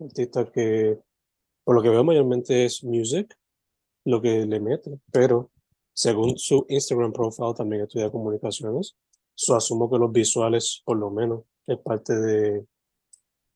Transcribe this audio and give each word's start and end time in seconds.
artista 0.00 0.50
que 0.50 0.98
por 1.64 1.74
lo 1.76 1.82
que 1.82 1.88
veo 1.88 2.04
mayormente 2.04 2.64
es 2.64 2.84
music, 2.84 3.36
lo 4.04 4.20
que 4.20 4.44
le 4.46 4.60
mete, 4.60 4.98
pero 5.10 5.50
según 5.92 6.36
su 6.38 6.66
Instagram 6.68 7.12
profile 7.12 7.54
también 7.56 7.82
estudia 7.82 8.10
comunicaciones, 8.10 8.96
so 9.34 9.56
asumo 9.56 9.90
que 9.90 9.98
los 9.98 10.12
visuales 10.12 10.82
por 10.84 10.98
lo 10.98 11.10
menos 11.10 11.44
es 11.66 11.78
parte 11.78 12.14
de 12.14 12.66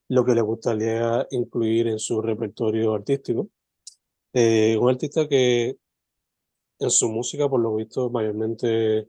lo 0.09 0.25
que 0.25 0.35
le 0.35 0.41
gustaría 0.41 1.27
incluir 1.31 1.89
en 1.89 1.99
su 1.99 2.23
repertorio 2.23 2.95
artístico. 2.95 3.49
Eh, 4.33 4.77
un 4.81 4.89
artista 4.89 5.29
que 5.29 5.77
en 6.79 6.91
su 6.91 7.09
música, 7.11 7.49
por 7.49 7.61
lo 7.61 7.75
visto, 7.75 8.09
mayormente 8.11 9.09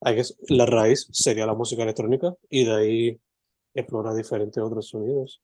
hay 0.00 0.16
que, 0.16 0.22
la 0.48 0.66
raíz 0.66 1.08
sería 1.12 1.46
la 1.46 1.54
música 1.54 1.82
electrónica 1.82 2.34
y 2.48 2.64
de 2.64 2.74
ahí 2.74 3.20
explora 3.74 4.14
diferentes 4.14 4.62
otros 4.62 4.88
sonidos. 4.88 5.42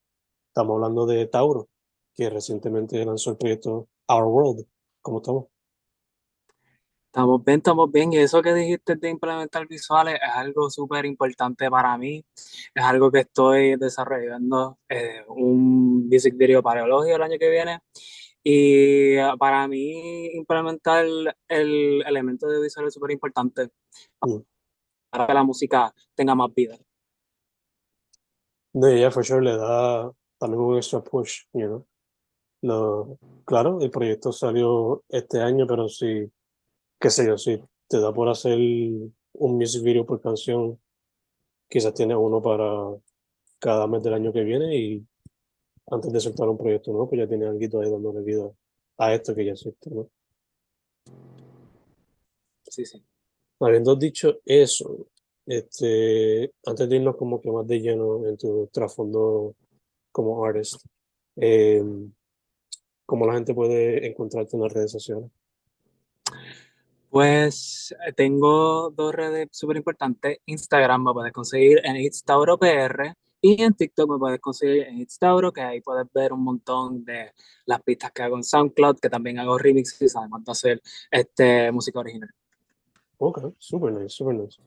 Estamos 0.53 0.75
hablando 0.75 1.07
de 1.07 1.25
Tauro, 1.29 1.71
que 2.15 2.29
recientemente 2.29 3.03
lanzó 3.07 3.31
el 3.31 3.39
proyecto 3.39 3.89
Our 4.07 4.25
World. 4.25 4.67
¿Cómo 5.01 5.23
estamos? 5.23 5.47
Estamos 7.07 7.43
bien, 7.43 7.57
estamos 7.57 7.91
bien. 7.91 8.13
Y 8.13 8.19
eso 8.19 8.43
que 8.43 8.53
dijiste 8.53 8.97
de 8.97 9.09
implementar 9.09 9.67
visuales 9.67 10.17
es 10.17 10.31
algo 10.35 10.69
súper 10.69 11.07
importante 11.07 11.71
para 11.71 11.97
mí. 11.97 12.23
Es 12.75 12.85
algo 12.85 13.11
que 13.11 13.21
estoy 13.21 13.77
desarrollando 13.77 14.79
eh, 14.91 15.25
un 15.27 16.07
music 16.07 16.37
video 16.37 16.63
para 16.63 16.85
el 16.85 17.23
año 17.23 17.39
que 17.39 17.49
viene. 17.49 17.81
Y 18.45 19.17
para 19.39 19.67
mí 19.69 20.27
implementar 20.35 21.07
el 21.49 22.03
elemento 22.07 22.47
de 22.47 22.61
visual 22.61 22.89
es 22.89 22.93
súper 22.93 23.13
importante 23.13 23.71
mm. 24.21 24.37
para 25.09 25.27
que 25.27 25.33
la 25.33 25.45
música 25.45 25.95
tenga 26.15 26.35
más 26.35 26.53
vida. 26.53 26.77
No, 28.75 28.95
ya, 28.95 29.11
for 29.11 29.25
sure, 29.25 29.43
le 29.43 29.57
da 29.57 30.13
también 30.43 30.77
extra 30.77 31.03
push, 31.03 31.45
you 31.53 31.67
know. 31.67 31.87
Lo, 32.63 33.19
claro, 33.45 33.81
el 33.81 33.91
proyecto 33.91 34.33
salió 34.33 35.03
este 35.09 35.41
año, 35.41 35.67
pero 35.67 35.89
sí 35.89 36.31
qué 37.03 37.11
sé 37.11 37.27
yo, 37.27 37.37
si 37.37 37.61
te 37.89 38.01
da 38.01 38.13
por 38.13 38.29
hacer 38.29 38.57
un 38.57 39.57
music 39.57 39.83
video 39.83 40.07
por 40.07 40.21
canción, 40.21 40.81
quizás 41.69 41.93
tienes 41.95 42.17
uno 42.17 42.41
para 42.41 42.97
cada 43.59 43.89
mes 43.89 44.05
del 44.05 44.15
año 44.15 44.33
que 44.33 44.45
viene 44.45 44.77
y 44.77 45.05
antes 45.91 46.13
de 46.13 46.21
soltar 46.21 46.49
un 46.49 46.57
proyecto 46.57 46.93
nuevo, 46.93 47.09
pues 47.09 47.21
ya 47.21 47.29
tienes 47.29 47.49
algo 47.49 47.81
ahí 47.81 47.91
dándole 47.91 48.21
vida 48.23 48.49
a 48.99 49.15
esto 49.15 49.35
que 49.35 49.45
ya 49.45 49.53
existe, 49.53 49.91
¿no? 49.91 50.09
Sí, 52.63 52.87
sí. 52.87 53.05
Habiendo 53.59 53.97
dicho 53.97 54.39
eso, 54.45 55.09
este, 55.45 56.53
antes 56.65 56.89
de 56.89 56.97
irnos 56.97 57.17
como 57.17 57.41
que 57.41 57.51
más 57.51 57.67
de 57.67 57.81
lleno 57.81 58.29
en 58.29 58.37
tu 58.37 58.69
trasfondo 58.73 59.57
como 60.13 60.45
artist, 60.45 60.85
eh, 61.37 61.83
¿cómo 63.07 63.27
la 63.27 63.35
gente 63.35 63.55
puede 63.55 64.07
encontrarte 64.07 64.57
en 64.57 64.63
las 64.63 64.73
redes 64.73 64.93
sociales? 64.93 65.31
Pues 67.11 67.95
eh, 68.07 68.13
tengo 68.13 68.91
dos 68.91 69.15
redes 69.15 69.49
súper 69.51 69.77
importantes. 69.77 70.39
Instagram 70.47 71.05
me 71.05 71.13
puedes 71.13 71.33
conseguir 71.33 71.81
en 71.85 71.97
ItstaurOPR 71.97 73.17
y 73.45 73.61
en 73.61 73.75
TikTok 73.75 74.09
me 74.09 74.19
puedes 74.19 74.41
conseguir 74.41 74.85
en 74.85 75.01
Itstauro, 75.01 75.53
que 75.53 75.61
ahí 75.61 75.81
puedes 75.81 76.07
ver 76.15 76.33
un 76.33 76.45
montón 76.45 77.05
de 77.05 77.33
las 77.67 77.83
pistas 77.83 78.13
que 78.13 78.23
hago 78.23 78.37
en 78.37 78.45
SoundCloud, 78.45 79.01
que 79.01 79.11
también 79.11 79.41
hago 79.41 79.59
remixes, 79.59 80.15
además 80.15 80.45
de 80.45 80.53
hacer 80.53 80.83
este, 81.11 81.73
música 81.73 81.99
original. 81.99 82.31
Ok, 83.19 83.53
super 83.59 83.93
nice, 83.93 84.11
super 84.11 84.37
nice. 84.37 84.63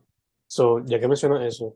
So, 0.45 0.83
ya 0.85 0.99
que 0.99 1.07
mencionas 1.07 1.45
eso, 1.45 1.73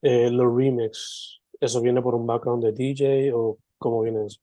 eh, 0.00 0.30
los 0.30 0.56
remix, 0.56 1.40
¿eso 1.60 1.80
viene 1.80 2.02
por 2.02 2.14
un 2.14 2.26
background 2.26 2.64
de 2.64 2.72
DJ 2.72 3.32
o 3.34 3.58
cómo 3.78 4.02
viene 4.02 4.26
eso? 4.26 4.40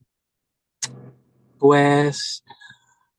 Pues 1.57 2.43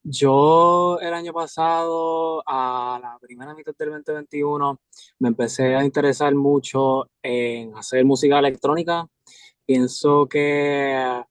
yo 0.03 0.99
el 1.01 1.15
año 1.15 1.33
pasado, 1.33 2.43
a 2.47 2.99
la 3.01 3.19
primera 3.19 3.55
mitad 3.55 3.73
del 3.79 3.91
2021, 3.91 4.81
me 5.21 5.29
empecé 5.29 5.75
a 5.75 5.85
interesar 5.85 6.35
mucho 6.35 7.09
en 7.23 7.75
hacer 7.77 8.05
música 8.05 8.39
electrónica. 8.39 9.07
Pienso 9.65 10.27
que 10.29 11.25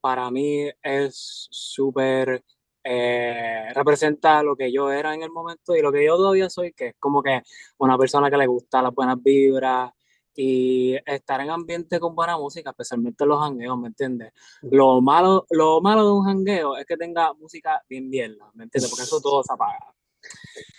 para 0.00 0.30
mí 0.30 0.70
es 0.82 1.48
súper 1.50 2.44
eh, 2.84 3.70
representa 3.74 4.42
lo 4.42 4.56
que 4.56 4.72
yo 4.72 4.90
era 4.90 5.14
en 5.14 5.22
el 5.22 5.30
momento 5.30 5.76
y 5.76 5.82
lo 5.82 5.92
que 5.92 6.06
yo 6.06 6.16
todavía 6.16 6.48
soy, 6.48 6.72
que 6.72 6.88
es 6.88 6.94
como 6.98 7.22
que 7.22 7.42
una 7.78 7.98
persona 7.98 8.30
que 8.30 8.36
le 8.36 8.46
gusta 8.46 8.80
las 8.80 8.94
buenas 8.94 9.22
vibras, 9.22 9.92
y 10.40 10.94
estar 11.04 11.40
en 11.40 11.50
ambiente 11.50 11.98
con 11.98 12.14
buena 12.14 12.38
música, 12.38 12.70
especialmente 12.70 13.26
los 13.26 13.40
jangueos, 13.40 13.76
¿me 13.76 13.88
entiendes? 13.88 14.32
Lo 14.62 15.00
malo, 15.00 15.44
lo 15.50 15.80
malo 15.80 16.06
de 16.06 16.12
un 16.12 16.24
jangueo 16.24 16.76
es 16.76 16.86
que 16.86 16.96
tenga 16.96 17.34
música 17.34 17.82
bien 17.88 18.08
bien, 18.08 18.38
¿me 18.54 18.62
entiendes? 18.62 18.88
Porque 18.88 19.02
eso 19.02 19.20
todo 19.20 19.42
se 19.42 19.52
apaga. 19.52 19.92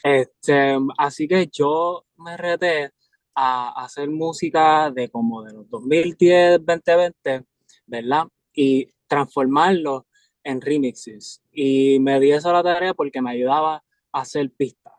Este, 0.02 0.78
así 0.98 1.28
que 1.28 1.48
yo 1.52 2.06
me 2.16 2.38
reté 2.38 2.92
a 3.36 3.84
hacer 3.84 4.10
música 4.10 4.92
de 4.92 5.10
como 5.10 5.44
de 5.44 5.52
los 5.52 5.70
2010, 5.70 6.66
2020, 6.66 7.46
¿verdad? 7.86 8.28
Y 8.54 8.88
transformarlo 9.08 10.08
en 10.42 10.62
remixes. 10.62 11.42
Y 11.52 12.00
me 12.00 12.18
di 12.22 12.32
esa 12.32 12.54
la 12.54 12.64
tarea 12.64 12.94
porque 12.94 13.22
me 13.22 13.32
ayudaba 13.32 13.84
a 14.14 14.22
hacer 14.22 14.52
pistas, 14.52 14.94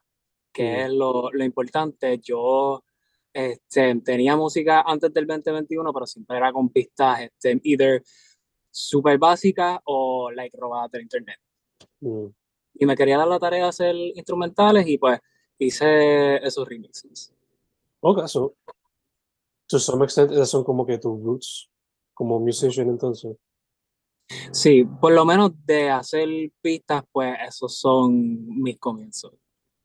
que 0.52 0.82
es 0.82 0.90
lo, 0.90 1.32
lo 1.32 1.44
importante. 1.44 2.18
Yo 2.18 2.84
este, 3.32 3.94
tenía 4.00 4.36
música 4.36 4.82
antes 4.82 5.12
del 5.12 5.26
2021, 5.26 5.92
pero 5.92 6.06
siempre 6.06 6.36
era 6.36 6.52
con 6.52 6.68
pistas, 6.68 7.20
este, 7.22 7.60
either 7.64 8.02
súper 8.70 9.18
básicas 9.18 9.78
o 9.84 10.30
like 10.30 10.56
robadas 10.56 10.90
del 10.92 11.02
internet. 11.02 11.38
Mm. 12.00 12.26
Y 12.74 12.86
me 12.86 12.96
quería 12.96 13.18
dar 13.18 13.28
la 13.28 13.38
tarea 13.38 13.64
de 13.64 13.68
hacer 13.68 13.94
instrumentales 13.94 14.86
y 14.86 14.98
pues 14.98 15.20
hice 15.58 16.36
esos 16.36 16.68
remixes. 16.68 17.32
Ok, 18.00 18.26
so, 18.26 18.54
to 19.66 19.78
some 19.78 20.04
extent, 20.04 20.30
esos 20.32 20.50
son 20.50 20.64
como 20.64 20.86
que 20.86 20.98
tus 20.98 21.22
roots 21.22 21.70
como 22.14 22.40
musician 22.40 22.88
entonces. 22.88 23.36
Sí, 24.52 24.84
por 24.84 25.12
lo 25.12 25.24
menos 25.24 25.52
de 25.66 25.90
hacer 25.90 26.28
pistas, 26.60 27.02
pues 27.10 27.36
esos 27.46 27.76
son 27.76 28.46
mis 28.62 28.78
comienzos. 28.78 29.32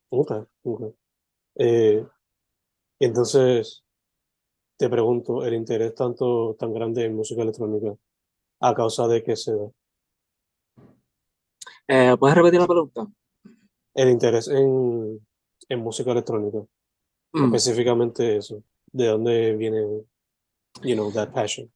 Ok, 0.09 0.31
ok. 0.63 0.95
Eh, 1.55 2.05
entonces, 2.99 3.83
te 4.77 4.89
pregunto, 4.89 5.45
el 5.45 5.53
interés 5.53 5.95
tanto 5.95 6.55
tan 6.59 6.73
grande 6.73 7.05
en 7.05 7.15
música 7.15 7.41
electrónica, 7.41 7.95
a 8.61 8.73
causa 8.73 9.07
de 9.07 9.23
que 9.23 9.35
se 9.35 9.55
da. 9.55 9.69
Eh, 11.87 12.15
¿Puedes 12.19 12.35
repetir 12.37 12.59
la 12.59 12.67
pregunta? 12.67 13.07
El 13.93 14.09
interés 14.09 14.47
en, 14.47 15.25
en 15.69 15.79
música 15.79 16.11
electrónica, 16.11 16.59
Mm. 17.33 17.45
específicamente 17.53 18.37
eso, 18.37 18.63
de 18.93 19.07
dónde 19.07 19.55
viene, 19.57 19.81
you 20.83 20.93
know, 20.95 21.11
that 21.11 21.33
passion. 21.33 21.69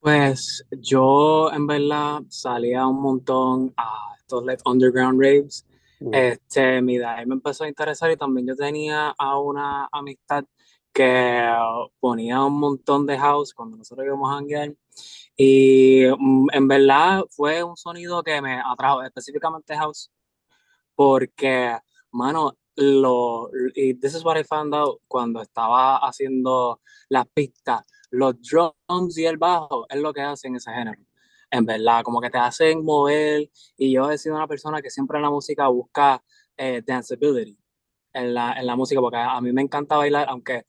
Pues 0.00 0.64
yo 0.70 1.52
en 1.52 1.66
verdad 1.66 2.22
salía 2.30 2.86
un 2.86 3.02
montón 3.02 3.74
a 3.76 4.14
estos 4.18 4.42
like, 4.46 4.62
underground 4.64 5.20
raves. 5.20 5.66
Este, 6.12 6.80
mi 6.80 6.98
ahí 6.98 7.26
me 7.26 7.34
empezó 7.34 7.64
a 7.64 7.68
interesar 7.68 8.10
y 8.10 8.16
también 8.16 8.46
yo 8.46 8.56
tenía 8.56 9.14
a 9.18 9.38
una 9.38 9.88
amistad 9.92 10.44
que 10.92 11.54
ponía 12.00 12.42
un 12.42 12.58
montón 12.58 13.06
de 13.06 13.18
house 13.18 13.54
cuando 13.54 13.76
nosotros 13.76 14.06
íbamos 14.06 14.30
a 14.30 14.38
hanguear. 14.38 14.74
Y 15.36 16.04
mm, 16.18 16.48
en 16.52 16.68
verdad 16.68 17.24
fue 17.30 17.62
un 17.62 17.76
sonido 17.76 18.22
que 18.22 18.40
me 18.40 18.60
atrajo, 18.64 19.02
específicamente 19.02 19.76
house, 19.76 20.10
porque, 20.94 21.76
mano, 22.10 22.56
lo, 22.76 23.50
y 23.74 23.94
this 23.94 24.14
is 24.14 24.24
what 24.24 24.38
I 24.38 24.44
found 24.44 24.74
out 24.74 25.00
cuando 25.06 25.42
estaba 25.42 25.98
haciendo 25.98 26.80
las 27.08 27.26
pistas, 27.28 27.86
los 28.10 28.34
drums 28.40 29.18
y 29.18 29.26
el 29.26 29.36
bajo 29.38 29.86
es 29.88 30.00
lo 30.00 30.12
que 30.12 30.22
hacen 30.22 30.56
ese 30.56 30.72
género. 30.72 31.00
En 31.50 31.64
verdad, 31.66 32.02
como 32.02 32.20
que 32.20 32.30
te 32.30 32.38
hacen 32.38 32.84
mover. 32.84 33.50
Y 33.76 33.92
yo 33.92 34.10
he 34.10 34.18
sido 34.18 34.36
una 34.36 34.46
persona 34.46 34.80
que 34.80 34.90
siempre 34.90 35.18
en 35.18 35.22
la 35.22 35.30
música 35.30 35.68
busca 35.68 36.22
eh, 36.56 36.82
danceability 36.86 37.58
en 38.12 38.34
la, 38.34 38.52
en 38.52 38.66
la 38.66 38.76
música, 38.76 39.00
porque 39.00 39.16
a 39.16 39.40
mí 39.40 39.52
me 39.52 39.62
encanta 39.62 39.96
bailar, 39.96 40.26
aunque 40.28 40.64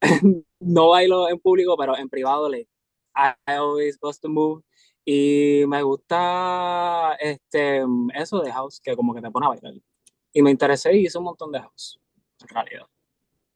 no 0.60 0.88
bailo 0.90 1.28
en 1.28 1.38
público, 1.38 1.76
pero 1.76 1.96
en 1.96 2.08
privado 2.08 2.48
le 2.48 2.68
I, 3.16 3.32
I 3.46 3.54
always 3.54 3.98
bust 3.98 4.24
a 4.24 4.28
move. 4.28 4.62
Y 5.04 5.64
me 5.68 5.82
gusta 5.82 7.16
este, 7.20 7.84
eso 8.14 8.40
de 8.40 8.52
house, 8.52 8.80
que 8.80 8.96
como 8.96 9.14
que 9.14 9.22
te 9.22 9.30
pone 9.30 9.46
a 9.46 9.50
bailar. 9.50 9.74
Y 10.32 10.42
me 10.42 10.50
interesé 10.50 10.94
y 10.96 11.06
hice 11.06 11.18
un 11.18 11.24
montón 11.24 11.52
de 11.52 11.60
house, 11.60 12.00
en 12.40 12.48
realidad. 12.48 12.86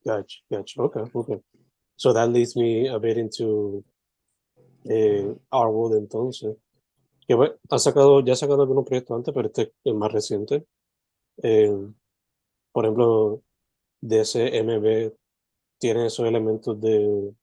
Gotcha, 0.03 0.39
gotcha. 0.49 0.81
Okay, 0.81 1.03
okay. 1.13 1.41
So 1.95 2.13
that 2.13 2.29
leads 2.29 2.55
me 2.55 2.87
a 2.87 2.97
bit 2.97 3.17
into 3.17 3.83
eh, 4.85 5.35
Our 5.51 5.67
World 5.67 5.97
entonces. 5.97 6.55
Que 7.27 7.35
ha 7.69 7.79
sacado, 7.79 8.21
ya 8.21 8.33
ha 8.33 8.35
sacado 8.35 8.63
algunos 8.63 8.85
proyectos 8.85 9.15
antes, 9.15 9.33
pero 9.33 9.47
este 9.47 9.73
es 9.83 9.93
más 9.93 10.11
reciente. 10.11 10.65
Eh, 11.43 11.71
por 12.71 12.85
ejemplo, 12.85 13.41
DCMB 14.01 15.13
tiene 15.79 16.07
esos 16.07 16.25
elementos 16.27 16.79
de, 16.79 17.33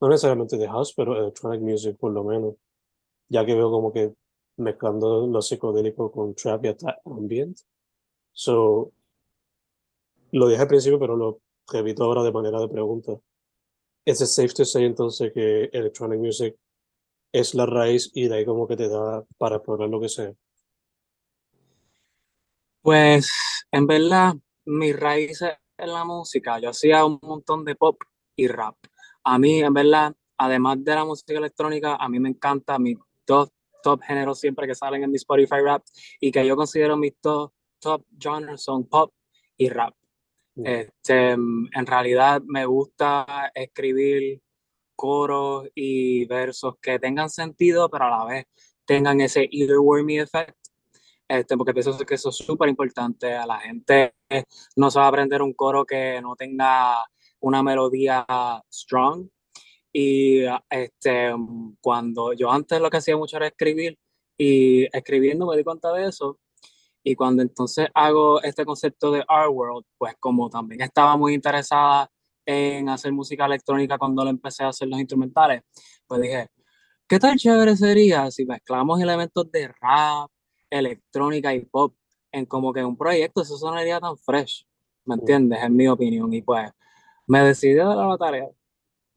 no 0.00 0.08
necesariamente 0.08 0.56
de 0.56 0.68
house, 0.68 0.94
pero 0.94 1.16
electronic 1.16 1.60
music 1.62 1.96
por 1.98 2.12
lo 2.12 2.24
menos. 2.24 2.54
Ya 3.28 3.44
que 3.46 3.54
veo 3.54 3.70
como 3.70 3.92
que 3.92 4.14
mezclando 4.56 5.26
lo 5.26 5.42
psicodélico 5.42 6.10
con 6.12 6.34
trap 6.34 6.64
y 6.64 6.68
hasta 6.68 7.00
ambient. 7.04 7.58
So, 8.32 8.92
lo 10.32 10.48
dije 10.48 10.62
al 10.62 10.68
principio, 10.68 10.98
pero 10.98 11.16
lo 11.16 11.40
repito 11.68 12.04
ahora 12.04 12.22
de 12.22 12.32
manera 12.32 12.60
de 12.60 12.68
pregunta. 12.68 13.12
¿Es 14.06 14.18
safe 14.18 14.52
to 14.52 14.64
say 14.64 14.84
entonces 14.84 15.32
que 15.32 15.70
electronic 15.72 16.18
music 16.18 16.56
es 17.32 17.54
la 17.54 17.64
raíz 17.64 18.10
y 18.14 18.28
de 18.28 18.36
ahí 18.36 18.44
como 18.44 18.66
que 18.66 18.76
te 18.76 18.88
da 18.88 19.24
para 19.38 19.56
explorar 19.56 19.88
lo 19.88 20.00
que 20.00 20.08
sea? 20.08 20.32
Pues 22.82 23.30
en 23.72 23.86
verdad, 23.86 24.34
mis 24.66 24.94
raíces 24.94 25.54
en 25.78 25.92
la 25.92 26.04
música, 26.04 26.58
yo 26.58 26.70
hacía 26.70 27.04
un 27.04 27.18
montón 27.22 27.64
de 27.64 27.74
pop 27.76 28.00
y 28.36 28.46
rap. 28.46 28.76
A 29.24 29.38
mí, 29.38 29.62
en 29.62 29.72
verdad, 29.72 30.14
además 30.36 30.84
de 30.84 30.94
la 30.94 31.04
música 31.04 31.32
electrónica, 31.32 31.96
a 31.96 32.08
mí 32.08 32.20
me 32.20 32.28
encanta 32.28 32.78
mis 32.78 32.98
dos 33.26 33.50
top 33.82 34.02
géneros 34.02 34.38
siempre 34.38 34.66
que 34.66 34.74
salen 34.74 35.02
en 35.02 35.10
mi 35.10 35.16
Spotify 35.16 35.60
rap 35.64 35.82
y 36.20 36.30
que 36.30 36.46
yo 36.46 36.56
considero 36.56 36.96
mis 36.96 37.14
dos 37.22 37.50
top 37.78 38.04
genres 38.18 38.62
son 38.62 38.86
pop 38.86 39.12
y 39.56 39.70
rap. 39.70 39.94
Este, 40.56 41.30
en 41.32 41.86
realidad 41.86 42.42
me 42.46 42.64
gusta 42.66 43.50
escribir 43.54 44.40
coros 44.94 45.68
y 45.74 46.24
versos 46.26 46.74
que 46.80 46.98
tengan 46.98 47.28
sentido, 47.28 47.90
pero 47.90 48.04
a 48.04 48.18
la 48.18 48.24
vez 48.24 48.46
tengan 48.84 49.20
ese 49.20 49.48
earwormy 49.50 50.20
effect. 50.20 50.56
Este, 51.26 51.56
porque 51.56 51.72
pienso 51.72 51.96
que 51.98 52.14
eso 52.14 52.28
es 52.28 52.36
súper 52.36 52.68
importante. 52.68 53.34
A 53.34 53.46
la 53.46 53.58
gente 53.60 54.14
no 54.76 54.90
se 54.90 54.98
va 54.98 55.06
a 55.06 55.08
aprender 55.08 55.42
un 55.42 55.54
coro 55.54 55.84
que 55.84 56.20
no 56.22 56.36
tenga 56.36 57.04
una 57.40 57.62
melodía 57.62 58.26
strong. 58.72 59.28
Y 59.92 60.42
este, 60.70 61.32
cuando 61.80 62.32
yo 62.32 62.50
antes 62.50 62.80
lo 62.80 62.90
que 62.90 62.98
hacía 62.98 63.16
mucho 63.16 63.36
era 63.36 63.46
escribir, 63.46 63.98
y 64.36 64.84
escribiendo 64.96 65.46
me 65.46 65.56
di 65.56 65.64
cuenta 65.64 65.92
de 65.92 66.08
eso. 66.08 66.38
Y 67.06 67.14
cuando 67.14 67.42
entonces 67.42 67.88
hago 67.92 68.42
este 68.42 68.64
concepto 68.64 69.12
de 69.12 69.22
Art 69.28 69.50
World, 69.52 69.84
pues 69.98 70.14
como 70.18 70.48
también 70.48 70.80
estaba 70.80 71.16
muy 71.16 71.34
interesada 71.34 72.10
en 72.46 72.88
hacer 72.88 73.12
música 73.12 73.44
electrónica 73.44 73.98
cuando 73.98 74.24
le 74.24 74.30
empecé 74.30 74.64
a 74.64 74.68
hacer 74.68 74.88
los 74.88 74.98
instrumentales, 74.98 75.62
pues 76.06 76.22
dije, 76.22 76.48
¿qué 77.06 77.18
tan 77.18 77.36
chévere 77.36 77.76
sería 77.76 78.30
si 78.30 78.46
mezclamos 78.46 79.00
elementos 79.00 79.50
de 79.52 79.68
rap, 79.68 80.30
electrónica 80.70 81.54
y 81.54 81.60
pop 81.66 81.94
en 82.32 82.46
como 82.46 82.72
que 82.72 82.82
un 82.82 82.96
proyecto? 82.96 83.42
Eso 83.42 83.58
sonaría 83.58 84.00
tan 84.00 84.16
fresh, 84.16 84.66
¿me 85.04 85.16
entiendes? 85.16 85.62
En 85.62 85.76
mi 85.76 85.86
opinión. 85.86 86.32
Y 86.32 86.40
pues 86.40 86.70
me 87.26 87.40
decidí 87.40 87.78
a 87.78 87.84
dar 87.84 88.08
la 88.08 88.16
tarea 88.16 88.48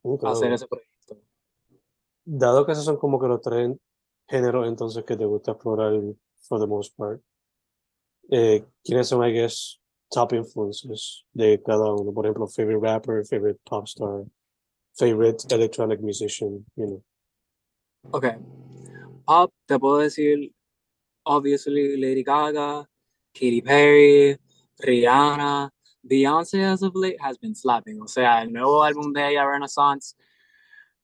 Okay. 0.04 0.30
a 0.30 0.32
hacer 0.32 0.54
ese 0.54 0.68
proyecto. 0.68 1.18
Dado 2.24 2.66
que 2.66 2.72
esos 2.72 2.86
son 2.86 2.98
como 2.98 3.20
que 3.20 3.28
los 3.28 3.42
tres 3.42 3.76
géneros 4.28 4.68
entonces 4.68 5.04
que 5.04 5.18
te 5.18 5.26
gusta 5.26 5.52
explorar 5.52 5.94
for 6.48 6.60
the 6.60 6.68
most 6.68 6.96
part, 6.98 7.22
eh, 8.30 8.66
¿quiénes 8.84 9.08
son, 9.08 9.24
I 9.24 9.32
guess, 9.32 9.80
top 10.10 10.34
influences 10.34 11.26
de 11.34 11.62
cada 11.62 11.94
uno? 11.94 12.12
Por 12.14 12.26
ejemplo, 12.26 12.48
favorite 12.48 12.82
rapper, 12.82 13.26
favorite 13.26 13.60
pop 13.66 13.86
star, 13.88 14.26
favorite 14.94 15.46
electronic 15.52 16.02
musician, 16.02 16.66
you 16.76 16.86
know. 16.86 17.04
Ok. 18.12 18.26
Pop, 19.26 19.52
te 19.66 19.78
puedo 19.78 19.98
decir, 19.98 20.54
obviously, 21.24 21.98
Lady 21.98 22.24
Gaga, 22.24 22.88
Katy 23.34 23.62
Perry, 23.62 24.38
Rihanna, 24.80 25.70
Beyoncé 26.08 26.64
as 26.64 26.84
of 26.84 26.96
late 26.96 27.18
has 27.20 27.38
been 27.38 27.56
slapping. 27.56 28.02
O 28.02 28.08
sea, 28.08 28.42
el 28.42 28.52
nuevo 28.52 28.84
álbum 28.84 29.12
de 29.12 29.32
ella, 29.32 29.46
Renaissance, 29.46 30.16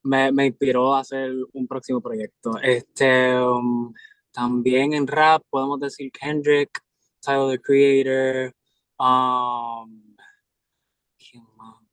me, 0.03 0.31
me 0.31 0.47
inspiró 0.47 0.95
a 0.95 0.99
hacer 0.99 1.33
un 1.53 1.67
próximo 1.67 2.01
proyecto. 2.01 2.57
Este, 2.61 3.37
um, 3.37 3.93
también 4.31 4.93
en 4.93 5.07
rap 5.07 5.43
podemos 5.49 5.79
decir 5.79 6.11
Kendrick, 6.11 6.82
Tyler 7.23 7.51
the 7.51 7.59
Creator, 7.59 8.53
um. 8.99 10.01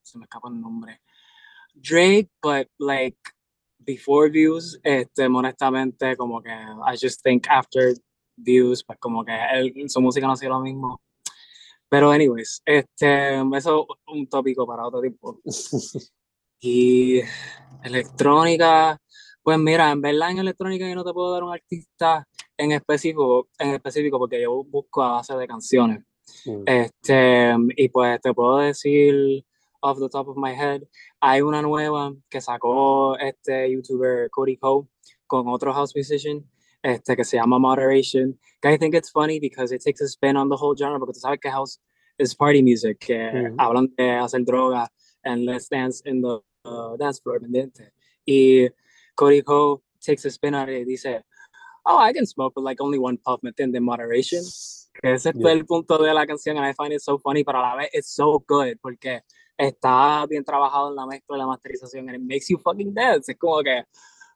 Se 0.03 0.19
me 0.19 0.25
escapa 0.25 0.49
el 0.49 0.61
nombre. 0.61 1.01
Drake, 1.75 2.29
but 2.43 2.67
like 2.81 3.17
before 3.79 4.29
views, 4.29 4.79
este, 4.83 5.27
honestamente, 5.27 6.17
como 6.17 6.43
que 6.43 6.51
I 6.51 6.97
just 7.01 7.23
think 7.23 7.47
after 7.49 7.95
views, 8.37 8.83
pues 8.83 8.99
como 8.99 9.25
que 9.25 9.33
él, 9.53 9.89
su 9.89 10.01
música 10.01 10.27
no 10.27 10.33
ha 10.33 10.37
sido 10.37 10.53
lo 10.53 10.61
mismo. 10.61 11.01
Pero 11.89 12.11
anyways, 12.11 12.63
este, 12.65 13.37
eso 13.57 13.87
es 13.89 14.15
un 14.15 14.27
tópico 14.29 14.67
para 14.67 14.87
otro 14.87 15.01
tiempo. 15.01 15.41
Y 16.63 17.23
electrónica, 17.83 19.01
pues 19.51 19.59
mira, 19.59 19.91
en 19.91 20.01
verdad 20.01 20.31
en 20.31 20.39
electrónica 20.39 20.89
yo 20.89 20.95
no 20.95 21.03
te 21.03 21.13
puedo 21.13 21.33
dar 21.33 21.43
un 21.43 21.53
artista 21.53 22.25
en 22.57 22.71
específico, 22.71 23.49
en 23.59 23.71
específico 23.71 24.17
porque 24.17 24.41
yo 24.41 24.63
busco 24.63 25.03
a 25.03 25.15
base 25.15 25.35
de 25.35 25.49
canciones. 25.49 26.05
Mm. 26.47 26.63
Este, 26.67 27.57
y 27.77 27.89
pues 27.89 28.21
te 28.21 28.33
puedo 28.33 28.59
decir 28.59 29.45
off 29.81 29.99
the 29.99 30.09
top 30.09 30.29
of 30.29 30.37
my 30.37 30.53
head, 30.53 30.83
hay 31.19 31.41
una 31.41 31.63
nueva 31.63 32.15
que 32.29 32.41
sacó 32.41 33.19
este 33.19 33.73
youtuber 33.73 34.31
Cody 34.31 34.57
Cole 34.57 34.87
con 35.27 35.49
otro 35.49 35.73
house 35.75 35.97
musician 35.97 36.49
este, 36.81 37.17
que 37.17 37.25
se 37.25 37.37
llama 37.37 37.59
Moderation. 37.59 38.39
Que 38.63 38.73
I 38.73 38.79
think 38.79 38.95
it's 38.95 39.11
funny 39.11 39.41
because 39.41 39.75
it 39.75 39.83
takes 39.85 40.01
a 40.01 40.07
spin 40.07 40.37
on 40.37 40.49
the 40.49 40.55
whole 40.57 40.77
genre, 40.77 41.01
porque 41.01 41.15
tú 41.15 41.21
sabes 41.23 41.41
que 41.41 41.51
house 41.51 41.81
is 42.21 42.37
party 42.37 42.63
music, 42.63 42.99
que 43.01 43.17
Ujú. 43.17 43.57
hablan 43.59 43.93
de 43.97 44.13
hacer 44.13 44.45
droga 44.45 44.89
and 45.25 45.45
let's 45.45 45.69
dance 45.69 46.03
in 46.09 46.23
the 46.23 46.39
uh, 46.67 46.97
dance 46.97 47.21
floor, 47.21 47.41
¿me 47.41 47.47
entiendes? 47.49 47.93
Y 48.25 48.71
Cody 49.21 49.43
Cole 49.43 49.83
takes 50.01 50.25
a 50.25 50.31
spin 50.31 50.55
on 50.55 50.71
it 50.71 50.81
y 50.81 50.85
dice, 50.85 51.23
oh, 51.85 51.99
I 51.99 52.15
can 52.15 52.25
smoke 52.27 52.55
with 52.57 52.65
like 52.65 52.81
only 52.81 52.99
one 52.99 53.19
puff, 53.19 53.43
¿me 53.43 53.51
entiendes? 53.51 53.83
Moderation. 53.83 54.43
Que 54.95 55.13
ese 55.13 55.33
Yeah. 55.35 55.43
fue 55.43 55.53
el 55.53 55.67
punto 55.67 55.99
de 55.99 56.15
la 56.15 56.27
canción 56.27 56.57
and 56.57 56.67
I 56.67 56.73
find 56.73 56.95
it 56.95 57.01
so 57.03 57.19
funny, 57.19 57.45
pero 57.45 57.59
a 57.59 57.63
la 57.63 57.77
vez 57.77 57.91
it's 57.93 58.09
so 58.09 58.43
good 58.49 58.79
porque 58.81 59.21
está 59.59 60.27
bien 60.27 60.43
trabajado 60.43 60.89
en 60.89 60.97
la 60.97 61.07
mezcla 61.07 61.37
la 61.37 61.47
masterización 61.47 62.09
and 62.09 62.17
it 62.17 62.23
makes 62.23 62.49
you 62.49 62.57
fucking 62.59 62.95
dance. 62.95 63.31
Es 63.31 63.39
como 63.39 63.63
que, 63.63 63.85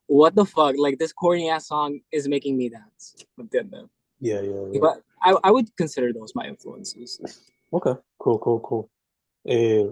what 0.06 0.34
the 0.34 0.44
fuck, 0.44 0.76
like 0.76 0.98
this 0.98 1.14
corny 1.14 1.48
ass 1.48 1.68
song 1.68 1.98
is 2.12 2.28
making 2.28 2.56
me 2.58 2.68
dance. 2.68 3.16
¿Me 3.36 3.44
entiendes? 3.44 3.88
Yeah, 4.20 4.42
yeah, 4.42 4.68
yeah. 4.70 4.80
pues, 4.80 4.98
I, 5.22 5.34
I 5.44 5.50
would 5.50 5.74
consider 5.76 6.12
those 6.12 6.34
my 6.34 6.46
influences. 6.46 7.18
Okay, 7.72 7.94
cool, 8.18 8.38
cool, 8.38 8.60
cool. 8.60 8.90
Eh, 9.46 9.90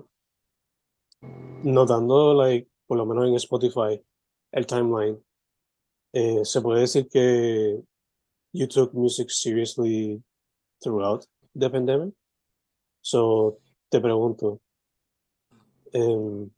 notando, 1.65 2.35
like, 2.35 2.69
por 2.87 2.99
lo 2.99 3.07
menos 3.07 3.27
en 3.27 3.35
Spotify, 3.37 4.01
el 4.53 4.67
timeline, 4.67 5.19
Eh, 6.15 6.45
se 6.45 6.61
puede 6.61 6.83
decir 6.83 7.09
que 7.09 7.83
you 8.53 8.67
took 8.67 8.93
music 8.93 9.31
seriously 9.31 10.23
throughout 10.83 11.25
the 11.55 11.71
pandemic. 11.71 12.15
So 13.01 13.59
te 13.89 13.99
pregunto, 13.99 14.61
um, 15.95 16.51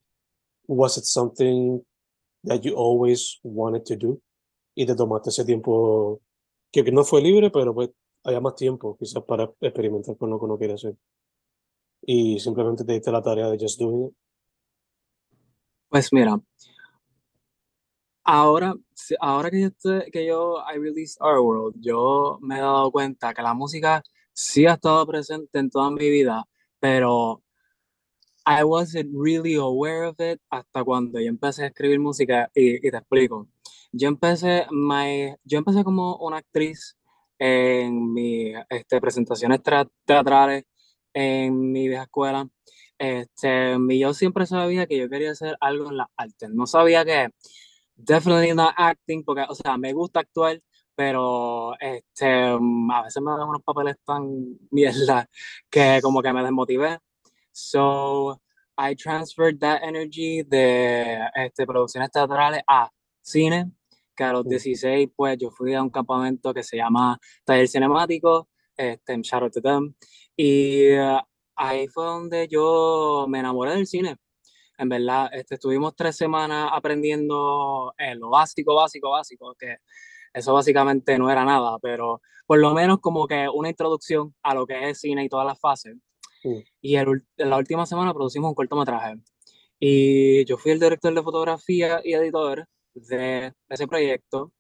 was 0.67 0.99
it 0.99 1.05
something 1.05 1.81
that 2.43 2.63
you 2.63 2.75
always 2.77 3.39
wanted 3.45 3.85
to 3.85 3.97
do? 3.97 4.21
Y 4.75 4.87
te 4.87 4.97
tomaste 4.97 5.31
ese 5.31 5.45
tiempo 5.45 6.21
que 6.73 6.83
no 6.91 7.05
fue 7.05 7.23
libre, 7.23 7.51
pero 7.51 7.73
pues 7.73 7.91
había 8.25 8.41
más 8.41 8.57
tiempo 8.57 8.97
quizás 8.99 9.23
para 9.23 9.45
experimentar 9.61 10.17
con 10.17 10.31
lo 10.31 10.39
que 10.41 10.45
uno 10.47 10.59
quiere 10.59 10.75
hacer. 10.75 10.97
Y 12.03 12.41
simplemente 12.41 12.85
te 12.85 12.93
diste 12.95 13.13
la 13.13 13.23
tarea 13.23 13.49
de 13.49 13.57
just 13.57 13.79
doing 13.79 14.09
it. 14.09 14.15
Pues 15.89 16.13
mira, 16.13 16.41
ahora, 18.25 18.75
ahora 19.21 19.50
que 19.50 19.61
yo, 19.61 19.66
estoy, 19.69 20.11
que 20.11 20.26
yo 20.26 20.59
I 20.73 20.78
released 20.78 21.21
Our 21.21 21.40
World, 21.40 21.76
yo 21.81 22.38
me 22.43 22.57
he 22.57 22.61
dado 22.61 22.90
cuenta 22.90 23.35
que 23.35 23.43
la 23.43 23.54
música 23.54 24.02
sí 24.33 24.66
ha 24.66 24.75
estado 24.75 25.07
presente 25.07 25.59
en 25.59 25.71
toda 25.71 25.90
mi 25.90 26.11
vida, 26.11 26.45
pero 26.81 27.43
I 28.47 28.62
wasn't 28.64 29.11
really 29.14 29.54
aware 29.57 30.07
of 30.09 30.16
it 30.21 30.40
hasta 30.50 30.85
cuando 30.85 31.21
yo 31.21 31.28
empecé 31.28 31.64
a 31.64 31.66
escribir 31.69 32.00
música 32.00 32.50
y, 32.54 32.87
y 32.87 32.90
te 32.90 32.97
explico. 32.97 33.49
Yo 33.93 34.09
empecé, 34.09 34.66
my, 34.71 35.35
yo 35.45 35.59
empecé 35.59 35.85
como 35.85 36.16
una 36.16 36.38
actriz 36.38 36.97
en 37.38 38.12
mis 38.12 38.57
este, 38.69 39.00
presentaciones 39.00 39.61
teatrales 40.04 40.64
en 41.12 41.73
mi 41.73 41.88
vieja 41.88 42.04
escuela. 42.04 42.49
Este, 42.99 43.76
yo 43.99 44.14
siempre 44.14 44.47
sabía 44.47 44.87
que 44.87 44.99
yo 44.99 45.09
quería 45.09 45.33
hacer 45.33 45.57
algo 45.61 45.90
en 45.90 45.99
la 45.99 46.11
arte. 46.16 46.49
No 46.49 46.66
sabía 46.66 47.04
que, 47.04 47.28
definitely 47.97 48.55
not 48.55 48.75
acting, 48.77 49.25
porque, 49.25 49.45
o 49.49 49.55
sea, 49.55 49.77
me 49.77 49.93
gusta 49.93 50.21
actuar, 50.21 50.61
pero 50.95 51.75
este, 51.81 52.27
a 52.27 53.03
veces 53.03 53.23
me 53.23 53.31
dan 53.33 53.49
unos 53.49 53.63
papeles 53.63 53.97
tan 54.05 54.59
mierda 54.71 55.29
que 55.71 56.01
como 56.03 56.23
que 56.23 56.33
me 56.33 56.43
desmotivé. 56.43 56.99
So, 57.53 58.41
I 58.77 58.95
transferred 58.97 59.61
that 59.61 59.83
energy 59.83 60.43
de 60.43 61.19
este, 61.35 61.67
producciones 61.67 62.11
teatrales 62.11 62.63
a 62.67 62.91
cine, 63.23 63.73
que 64.17 64.25
a 64.25 64.33
los 64.33 64.45
16, 64.45 65.11
pues 65.17 65.39
yo 65.39 65.51
fui 65.51 65.75
a 65.75 65.83
un 65.83 65.91
campamento 65.91 66.53
que 66.53 66.63
se 66.63 66.77
llama 66.77 67.19
Taller 67.45 67.69
Cinemático, 67.69 68.49
este, 68.77 69.17
shout 69.23 69.43
out 69.45 69.53
to 69.53 69.61
them, 69.61 69.95
y 70.37 70.97
uh, 70.99 71.21
ahí 71.57 71.87
fue 71.89 72.05
donde 72.05 72.49
yo 72.49 73.27
me 73.29 73.41
enamoré 73.41 73.73
del 73.75 73.87
cine. 73.87 74.17
En 74.78 74.88
verdad, 74.88 75.31
este, 75.33 75.54
estuvimos 75.54 75.95
tres 75.97 76.16
semanas 76.16 76.71
aprendiendo 76.73 77.95
en 77.99 78.19
lo 78.21 78.31
básico, 78.31 78.75
básico, 78.75 79.11
básico, 79.11 79.54
que 79.59 79.76
eso 80.33 80.52
básicamente 80.52 81.16
no 81.19 81.31
era 81.31 81.45
nada, 81.45 81.78
pero 81.81 82.21
por 82.47 82.59
lo 82.59 82.75
menos 82.75 82.99
como 83.00 83.26
que 83.28 83.49
una 83.49 83.71
introducción 83.71 84.35
a 84.43 84.54
lo 84.54 84.66
que 84.66 84.90
es 84.90 85.00
cine 85.00 85.25
y 85.25 85.28
todas 85.28 85.47
las 85.47 85.61
fases. 85.61 85.97
Y 86.81 86.97
en 86.97 87.25
la 87.37 87.57
última 87.57 87.87
semana 87.87 88.12
producimos 88.12 88.50
un 88.50 88.54
cortometraje. 88.54 89.14
Y 89.78 90.45
yo 90.45 90.59
fui 90.59 90.73
el 90.73 90.81
director 90.81 91.14
de 91.14 91.23
fotografía 91.23 92.00
y 92.04 92.12
editor 92.14 92.66
de 92.95 93.52
ese 93.69 93.87
proyecto. 93.87 94.52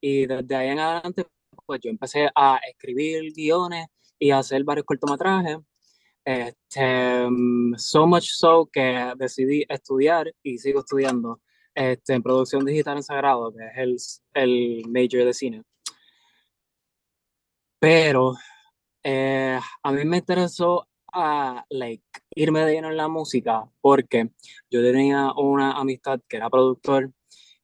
Y 0.00 0.26
desde 0.26 0.54
ahí 0.54 0.68
en 0.68 0.78
adelante, 0.78 1.26
pues 1.66 1.80
yo 1.82 1.90
empecé 1.90 2.28
a 2.34 2.60
escribir 2.68 3.32
guiones 3.34 3.86
y 4.18 4.30
a 4.30 4.38
hacer 4.38 4.64
varios 4.64 4.86
cortometrajes. 4.86 5.58
Este, 6.24 7.28
so 7.76 8.06
much 8.06 8.28
so 8.30 8.68
que 8.72 9.12
decidí 9.16 9.64
estudiar 9.68 10.32
y 10.42 10.58
sigo 10.58 10.80
estudiando 10.80 11.40
este, 11.74 12.14
en 12.14 12.22
producción 12.22 12.64
digital 12.64 12.98
en 12.98 13.02
Sagrado, 13.02 13.52
que 13.52 13.64
es 13.66 14.22
el, 14.34 14.82
el 14.84 14.88
major 14.88 15.24
de 15.24 15.34
cine. 15.34 15.62
Pero 17.80 18.34
eh, 19.02 19.58
a 19.82 19.92
mí 19.92 20.04
me 20.04 20.18
interesó 20.18 20.88
a 21.12 21.64
like, 21.70 22.04
irme 22.34 22.64
de 22.64 22.74
lleno 22.74 22.88
en 22.88 22.96
la 22.96 23.08
música 23.08 23.68
porque 23.80 24.30
yo 24.70 24.82
tenía 24.82 25.32
una 25.36 25.72
amistad 25.72 26.20
que 26.28 26.36
era 26.36 26.48
productor 26.48 27.12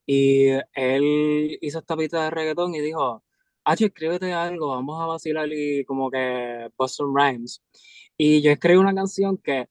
y 0.05 0.49
él 0.73 1.57
hizo 1.61 1.79
esta 1.79 1.95
pista 1.95 2.23
de 2.23 2.31
reggaetón 2.31 2.75
y 2.75 2.79
dijo, 2.81 3.23
H, 3.63 3.85
escríbete 3.85 4.33
algo, 4.33 4.69
vamos 4.69 5.01
a 5.01 5.05
vacilar 5.05 5.47
y 5.51 5.85
como 5.85 6.09
que 6.09 6.69
Boston 6.77 7.13
Rhymes. 7.15 7.61
Y 8.21 8.41
yo 8.41 8.51
escribí 8.51 8.77
una 8.77 8.93
canción 8.93 9.37
que 9.37 9.69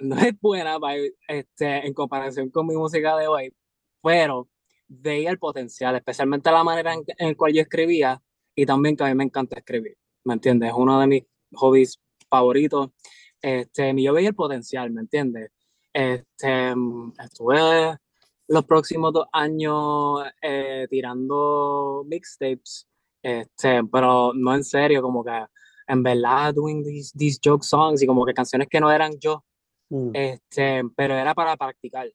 no 0.00 0.16
es 0.18 0.32
buena 0.40 0.76
este, 1.28 1.86
en 1.86 1.94
comparación 1.94 2.50
con 2.50 2.66
mi 2.66 2.74
música 2.74 3.16
de 3.16 3.28
hoy, 3.28 3.54
pero 4.02 4.48
veía 4.88 5.30
el 5.30 5.38
potencial, 5.38 5.94
especialmente 5.94 6.50
la 6.50 6.64
manera 6.64 6.94
en, 6.94 7.04
en 7.16 7.28
la 7.28 7.34
cual 7.36 7.52
yo 7.52 7.62
escribía 7.62 8.20
y 8.56 8.66
también 8.66 8.96
que 8.96 9.04
a 9.04 9.06
mí 9.06 9.14
me 9.14 9.22
encanta 9.22 9.56
escribir, 9.56 9.96
¿me 10.24 10.34
entiendes? 10.34 10.70
Es 10.70 10.74
uno 10.76 10.98
de 10.98 11.06
mis 11.06 11.22
hobbies 11.52 12.00
favorito. 12.28 12.92
Este, 13.40 13.94
yo 14.02 14.14
veía 14.14 14.30
el 14.30 14.34
potencial, 14.34 14.90
¿me 14.90 15.02
entiendes? 15.02 15.52
Este, 15.92 16.74
estuve 17.22 17.96
los 18.48 18.64
próximos 18.64 19.12
dos 19.12 19.26
años 19.32 20.24
eh, 20.42 20.88
tirando 20.90 22.04
mixtapes, 22.04 22.88
este, 23.22 23.84
pero 23.84 24.32
no 24.34 24.56
en 24.56 24.64
serio, 24.64 25.02
como 25.02 25.22
que 25.22 25.46
en 25.90 26.02
verdad 26.02 26.54
doing 26.54 26.84
these, 26.84 27.12
these 27.18 27.38
joke 27.42 27.64
songs 27.64 28.02
y 28.02 28.06
como 28.06 28.24
que 28.24 28.32
canciones 28.32 28.68
que 28.68 28.80
no 28.80 28.90
eran 28.90 29.18
yo, 29.18 29.44
mm. 29.90 30.10
este, 30.14 30.82
pero 30.96 31.14
era 31.14 31.34
para 31.34 31.56
practicar 31.56 32.08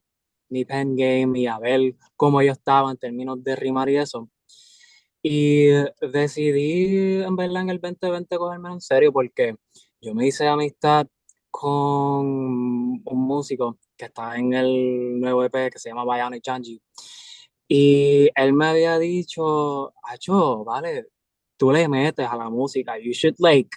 mi 0.48 0.64
pen 0.64 0.96
game 0.96 1.38
y 1.38 1.46
a 1.46 1.58
ver 1.58 1.94
cómo 2.16 2.40
yo 2.40 2.52
estaba 2.52 2.90
en 2.90 2.96
términos 2.96 3.42
de 3.44 3.54
rimar 3.56 3.88
y 3.88 3.96
eso. 3.98 4.28
Y 5.22 5.66
decidí 6.00 7.22
en 7.22 7.36
verdad 7.36 7.62
en 7.62 7.70
el 7.70 7.80
2020 7.80 8.36
cogerme 8.38 8.70
en 8.70 8.80
serio 8.80 9.12
porque 9.12 9.56
yo 10.00 10.14
me 10.14 10.26
hice 10.26 10.46
amistad 10.46 11.06
con 11.50 12.26
un 12.26 13.02
músico 13.04 13.78
que 13.96 14.06
está 14.06 14.36
en 14.36 14.54
el 14.54 15.20
nuevo 15.20 15.42
EP 15.44 15.70
que 15.72 15.78
se 15.78 15.88
llama 15.88 16.04
Bionic 16.04 16.42
Changi. 16.42 16.80
Y 17.68 18.30
él 18.36 18.52
me 18.52 18.66
había 18.66 18.98
dicho, 18.98 19.92
Acho, 20.04 20.64
vale, 20.64 21.08
tú 21.56 21.72
le 21.72 21.88
metes 21.88 22.26
a 22.28 22.36
la 22.36 22.50
música, 22.50 22.98
you 22.98 23.12
should 23.12 23.36
like, 23.38 23.70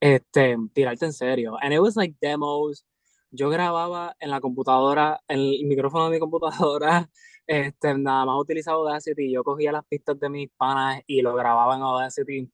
este, 0.00 0.56
tirarte 0.72 1.06
en 1.06 1.12
serio. 1.12 1.56
And 1.60 1.72
it 1.72 1.80
was 1.80 1.96
like 1.96 2.16
demos. 2.20 2.84
Yo 3.30 3.48
grababa 3.50 4.14
en 4.20 4.30
la 4.30 4.40
computadora, 4.40 5.20
en 5.28 5.38
el 5.40 5.64
micrófono 5.64 6.04
de 6.06 6.10
mi 6.10 6.18
computadora, 6.20 7.08
este, 7.46 7.94
nada 7.96 8.26
más 8.26 8.36
utilizaba 8.38 8.76
Audacity. 8.78 9.32
Yo 9.32 9.42
cogía 9.44 9.72
las 9.72 9.84
pistas 9.86 10.18
de 10.20 10.28
mis 10.28 10.50
panas 10.50 11.02
y 11.06 11.22
lo 11.22 11.34
grababa 11.34 11.76
en 11.76 11.82
Audacity, 11.82 12.50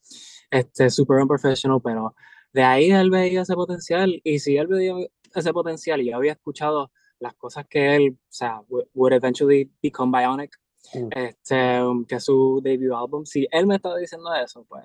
este, 0.51 0.91
super 0.91 1.19
unprofessional, 1.19 1.81
pero 1.83 2.15
de 2.53 2.63
ahí 2.63 2.91
él 2.91 3.11
veía 3.11 3.43
ese 3.43 3.55
potencial 3.55 4.21
y 4.25 4.39
si 4.39 4.57
él 4.57 4.69
veía 4.69 4.95
ese 5.35 5.53
potencial 5.53 6.01
y 6.01 6.11
yo 6.11 6.17
había 6.17 6.33
escuchado 6.33 6.91
las 7.19 7.35
cosas 7.35 7.67
que 7.69 7.97
él, 7.97 8.19
o 8.19 8.27
sea, 8.29 8.63
would 8.69 9.13
eventually 9.13 9.71
become 9.83 10.13
Bionic, 10.13 10.53
mm. 10.95 11.09
este, 11.11 11.83
um, 11.83 12.05
que 12.05 12.17
es 12.17 12.25
su 12.25 12.61
debut 12.63 12.93
álbum, 12.95 13.25
si 13.25 13.47
él 13.51 13.67
me 13.67 13.77
estaba 13.77 13.97
diciendo 13.97 14.33
eso, 14.35 14.65
pues, 14.65 14.85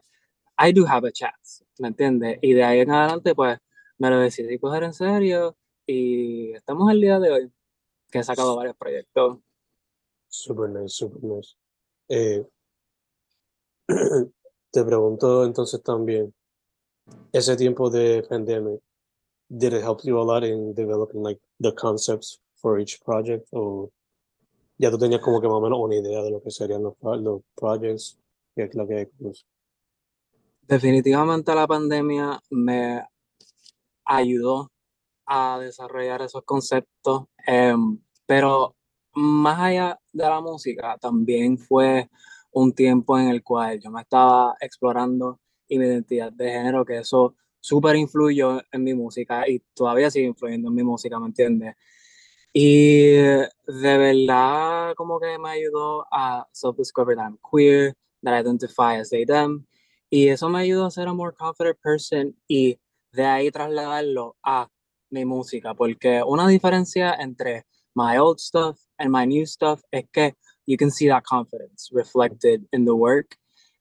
I 0.57 0.71
do 0.71 0.85
have 0.87 1.07
a 1.07 1.11
chance, 1.11 1.65
¿me 1.79 1.89
entiendes? 1.89 2.39
Y 2.41 2.53
de 2.53 2.63
ahí 2.63 2.79
en 2.81 2.91
adelante, 2.91 3.33
pues, 3.35 3.57
me 3.97 4.09
lo 4.09 4.19
decidí 4.19 4.59
coger 4.59 4.83
en 4.83 4.93
serio 4.93 5.55
y 5.85 6.53
estamos 6.53 6.89
al 6.89 7.01
día 7.01 7.19
de 7.19 7.31
hoy, 7.31 7.51
que 8.11 8.19
he 8.19 8.23
sacado 8.23 8.55
varios 8.55 8.75
proyectos. 8.75 9.39
Super 10.27 10.69
nice, 10.69 10.89
super 10.89 11.23
nice. 11.23 11.55
Eh, 12.09 12.45
te 14.71 14.83
pregunto 14.83 15.45
entonces 15.45 15.81
también, 15.83 16.33
ese 17.31 17.55
tiempo 17.55 17.89
de 17.89 18.23
pandemia, 18.23 18.77
did 19.49 19.73
it 19.73 19.83
help 19.83 20.01
you 20.03 20.19
a 20.19 20.23
lot 20.23 20.43
in 20.43 20.73
developing 20.73 21.21
like 21.21 21.39
the 21.59 21.71
concepts 21.73 22.39
for 22.55 22.79
each 22.79 22.99
project 23.03 23.47
o 23.51 23.91
ya 24.77 24.91
tú 24.91 24.97
tenías 24.97 25.21
como 25.21 25.39
que 25.41 25.47
más 25.47 25.57
o 25.57 25.61
menos 25.61 25.79
una 25.81 25.95
idea 25.95 26.21
de 26.21 26.31
lo 26.31 26.41
que 26.41 26.51
serían 26.51 26.83
los, 26.83 26.95
los 27.01 27.41
projects 27.55 28.19
que 28.55 28.63
es 28.63 28.75
lo 28.75 28.87
que 28.87 29.09
pues. 29.19 29.45
definitivamente 30.61 31.53
la 31.55 31.67
pandemia 31.67 32.39
me 32.49 33.03
ayudó 34.05 34.71
a 35.25 35.59
desarrollar 35.59 36.21
esos 36.21 36.43
conceptos 36.43 37.25
em, 37.45 37.99
pero 38.25 38.75
más 39.13 39.59
allá 39.59 39.99
de 40.11 40.23
la 40.23 40.41
música 40.41 40.97
también 40.99 41.57
fue 41.57 42.09
un 42.51 42.73
tiempo 42.73 43.17
en 43.17 43.29
el 43.29 43.43
cual 43.43 43.79
yo 43.79 43.91
me 43.91 44.01
estaba 44.01 44.55
explorando 44.59 45.39
y 45.67 45.79
mi 45.79 45.85
identidad 45.85 46.31
de 46.31 46.51
género, 46.51 46.85
que 46.85 46.99
eso 46.99 47.35
súper 47.59 47.95
influyó 47.95 48.61
en 48.71 48.83
mi 48.83 48.93
música 48.93 49.47
y 49.47 49.59
todavía 49.73 50.11
sigue 50.11 50.27
influyendo 50.27 50.69
en 50.69 50.75
mi 50.75 50.83
música, 50.83 51.19
¿me 51.19 51.27
entiendes? 51.27 51.75
Y 52.53 53.15
de 53.15 53.49
verdad 53.67 54.93
como 54.95 55.19
que 55.19 55.37
me 55.39 55.49
ayudó 55.49 56.05
a 56.11 56.47
self-discover 56.51 57.15
that 57.15 57.25
I'm 57.25 57.39
queer, 57.41 57.95
that 58.21 58.33
I 58.35 58.39
identify 58.39 58.99
as 58.99 59.09
they, 59.09 59.25
them. 59.25 59.65
Y 60.11 60.27
eso 60.29 60.47
me 60.49 60.59
ayudó 60.59 60.85
a 60.85 60.91
ser 60.91 61.07
a 61.07 61.13
more 61.13 61.33
confident 61.33 61.79
person 61.81 62.35
y 62.47 62.77
de 63.11 63.25
ahí 63.25 63.51
trasladarlo 63.51 64.35
a 64.43 64.67
mi 65.09 65.25
música, 65.25 65.73
porque 65.73 66.21
una 66.23 66.47
diferencia 66.47 67.15
entre 67.19 67.65
my 67.95 68.17
old 68.17 68.39
stuff 68.39 68.79
and 68.99 69.11
my 69.11 69.25
new 69.25 69.45
stuff 69.45 69.81
es 69.91 70.05
que 70.11 70.35
you 70.67 70.77
can 70.77 70.91
see 70.91 71.07
that 71.07 71.23
confidence 71.23 71.89
reflected 71.91 72.63
in 72.71 72.85
the 72.85 72.95
work. 72.95 73.35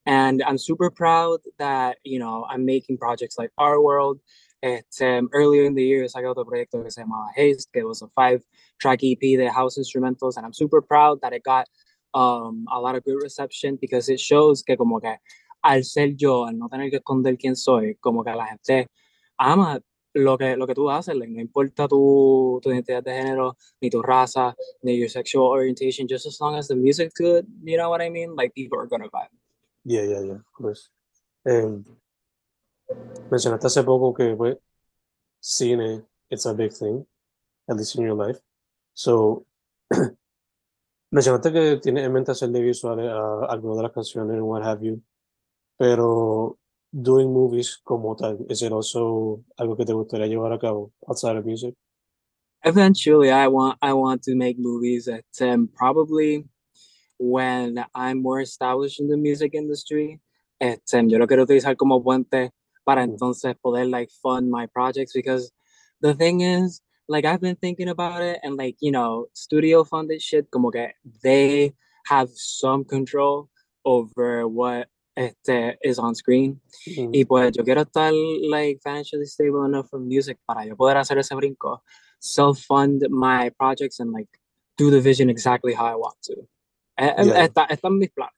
And 0.06 0.42
I'm 0.42 0.58
super 0.58 0.90
proud 0.90 1.40
that, 1.58 1.98
you 2.04 2.18
know, 2.18 2.46
I'm 2.48 2.64
making 2.64 2.98
projects 2.98 3.38
like 3.38 3.50
Our 3.56 3.80
World. 3.80 4.18
Um, 4.64 5.28
earlier 5.32 5.64
in 5.64 5.74
the 5.74 5.82
year, 5.82 6.04
saqué 6.04 6.30
otro 6.30 6.44
proyecto 6.44 6.82
que 6.84 6.90
se 6.90 7.02
llamaba 7.02 7.30
Haste, 7.36 7.68
que 7.72 7.82
was 7.84 8.02
a 8.02 8.08
five 8.14 8.44
track 8.80 9.00
EP 9.02 9.20
de 9.20 9.50
house 9.50 9.76
instrumentals. 9.76 10.36
And 10.36 10.46
I'm 10.46 10.52
super 10.52 10.80
proud 10.80 11.20
that 11.22 11.32
it 11.32 11.42
got 11.42 11.66
um, 12.14 12.66
a 12.70 12.80
lot 12.80 12.94
of 12.94 13.04
good 13.04 13.20
reception 13.20 13.76
because 13.80 14.08
it 14.08 14.20
shows 14.20 14.62
que 14.62 14.76
como 14.76 15.00
que 15.00 15.16
al 15.64 15.82
ser 15.82 16.14
yo, 16.16 16.44
al 16.46 16.58
no 16.58 16.68
tener 16.68 16.90
que 16.90 16.98
esconder 16.98 17.36
quién 17.36 17.56
soy, 17.56 17.96
como 18.00 18.22
que 18.22 18.34
la 18.34 18.46
gente 18.46 18.88
ama 19.36 19.80
lo 20.14 20.36
que, 20.36 20.56
lo 20.56 20.66
que 20.66 20.74
tú 20.74 20.90
haces, 20.90 21.16
like, 21.16 21.32
no 21.32 21.40
importa 21.40 21.88
tu, 21.88 22.60
tu 22.62 22.70
identidad 22.70 23.02
de 23.02 23.12
género, 23.12 23.56
ni 23.80 23.88
tu 23.88 24.02
raza, 24.02 24.54
ni 24.82 24.96
your 24.96 25.08
sexual 25.08 25.46
orientation, 25.46 26.06
just 26.06 26.26
as 26.26 26.38
long 26.40 26.54
as 26.54 26.68
the 26.68 26.76
music's 26.76 27.14
good, 27.14 27.46
you 27.64 27.76
know 27.76 27.88
what 27.88 28.02
I 28.02 28.10
mean? 28.10 28.36
Like, 28.36 28.54
people 28.54 28.78
are 28.78 28.86
gonna 28.86 29.08
vibe. 29.08 29.28
Yeah, 29.84 30.02
yeah, 30.02 30.20
yeah, 30.20 30.34
of 30.34 30.52
course. 30.52 30.90
Um, 31.48 31.84
mencionaste 33.30 33.66
hace 33.66 33.82
poco 33.82 34.12
que 34.14 34.34
pues, 34.36 34.56
cine, 35.40 36.04
it's 36.30 36.46
a 36.46 36.52
big 36.52 36.72
thing, 36.72 37.04
at 37.68 37.76
least 37.76 37.96
in 37.96 38.04
your 38.04 38.16
life. 38.16 38.40
So, 38.94 39.46
mencionaste 41.10 41.52
que 41.52 41.76
tienes 41.82 42.04
en 42.04 42.12
mente 42.12 42.32
hacerle 42.32 42.60
visuales 42.60 43.10
a 43.10 43.46
algunas 43.46 43.78
de 43.78 43.82
las 43.82 43.92
canciones 43.92 44.34
and 44.34 44.42
what 44.42 44.62
have 44.62 44.82
you, 44.82 45.02
pero 45.78 46.58
doing 46.92 47.32
movies 47.32 47.80
como 47.82 48.14
tal, 48.14 48.38
is 48.48 48.62
it 48.62 48.72
also 48.72 49.42
algo 49.56 49.76
que 49.76 49.84
te 49.84 49.92
gustaría 49.92 50.26
llevar 50.26 50.52
a 50.52 50.58
cabo 50.58 50.92
outside 51.06 51.36
of 51.36 51.44
music? 51.44 51.74
Eventually, 52.64 53.30
I 53.30 53.48
want 53.48 53.76
I 53.82 53.92
want 53.92 54.22
to 54.24 54.36
make 54.36 54.56
movies 54.56 55.06
that 55.06 55.24
um, 55.40 55.68
probably 55.74 56.44
when 57.18 57.84
I'm 57.92 58.22
more 58.22 58.40
established 58.40 59.00
in 59.00 59.08
the 59.08 59.16
music 59.16 59.54
industry. 59.54 60.20
at, 60.62 60.80
Um, 60.94 61.08
yo 61.08 61.18
lo 61.18 61.26
quiero 61.26 61.42
utilizar 61.42 61.76
como 61.76 62.02
puente 62.02 62.52
para 62.84 63.02
Mm. 63.06 63.10
entonces 63.12 63.54
poder 63.62 63.86
like 63.86 64.10
fund 64.22 64.50
my 64.50 64.66
projects 64.66 65.12
because 65.14 65.52
the 66.00 66.14
thing 66.14 66.40
is 66.40 66.82
like 67.08 67.24
I've 67.26 67.40
been 67.40 67.56
thinking 67.56 67.88
about 67.88 68.22
it 68.22 68.40
and 68.42 68.56
like 68.56 68.76
you 68.80 68.90
know 68.92 69.26
studio 69.34 69.84
funded 69.84 70.20
shit 70.22 70.50
como 70.50 70.70
que 70.70 70.92
they 71.22 71.74
have 72.06 72.30
some 72.34 72.84
control 72.84 73.48
over 73.84 74.46
what 74.48 74.88
este, 75.16 75.76
is 75.82 75.98
on 75.98 76.14
screen 76.14 76.60
Mm, 76.86 77.10
y 77.14 77.24
pues 77.24 77.52
yo 77.56 77.62
quiero 77.64 77.82
estar 77.82 78.12
like 78.50 78.80
financially 78.82 79.26
stable 79.26 79.64
enough 79.66 79.88
for 79.90 80.00
music 80.00 80.38
para 80.46 80.64
yo 80.66 80.74
poder 80.76 80.96
hacer 80.96 81.18
ese 81.18 81.34
brinco, 81.34 81.82
self 82.18 82.58
fund 82.60 83.02
my 83.10 83.50
projects 83.58 84.00
and 84.00 84.10
like 84.12 84.28
do 84.78 84.90
the 84.90 85.00
vision 85.00 85.28
exactly 85.30 85.74
how 85.74 85.86
I 85.86 85.94
want 85.96 86.16
to. 86.24 86.34
Eh, 86.98 87.06
eh, 87.18 87.24
Yeah. 87.26 87.44
Está, 87.46 87.66
está 87.70 87.90
mis 87.90 88.10
planes, 88.10 88.32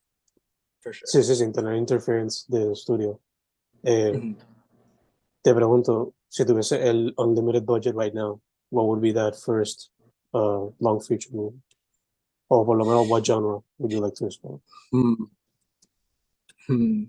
for 0.81 0.93
sure. 0.93 1.07
Sí, 1.07 1.23
sí, 1.23 1.35
sin 1.37 1.53
tener 1.53 1.75
interference 1.77 2.45
de 2.49 2.73
estudio. 2.73 3.21
Eh, 3.85 4.35
te 5.43 5.55
pregunto, 5.55 6.15
si 6.29 6.45
tuviese 6.45 6.89
el 6.89 7.13
unlimited 7.17 7.65
budget 7.65 7.95
right 7.97 8.15
now, 8.15 8.41
what 8.71 8.87
would 8.87 9.01
be 9.01 9.13
that 9.13 9.35
first 9.37 9.91
uh, 10.33 10.71
long 10.81 11.01
feature 11.01 11.31
movie? 11.35 11.61
O 12.49 12.65
por 12.65 12.77
lo 12.77 12.85
menos, 12.85 13.09
what 13.09 13.25
genre 13.25 13.63
would 13.79 13.93
you 13.93 14.01
like 14.01 14.15
to 14.17 14.27
explore? 14.27 14.61
Hmm. 14.91 15.15
Hmm. 16.67 17.05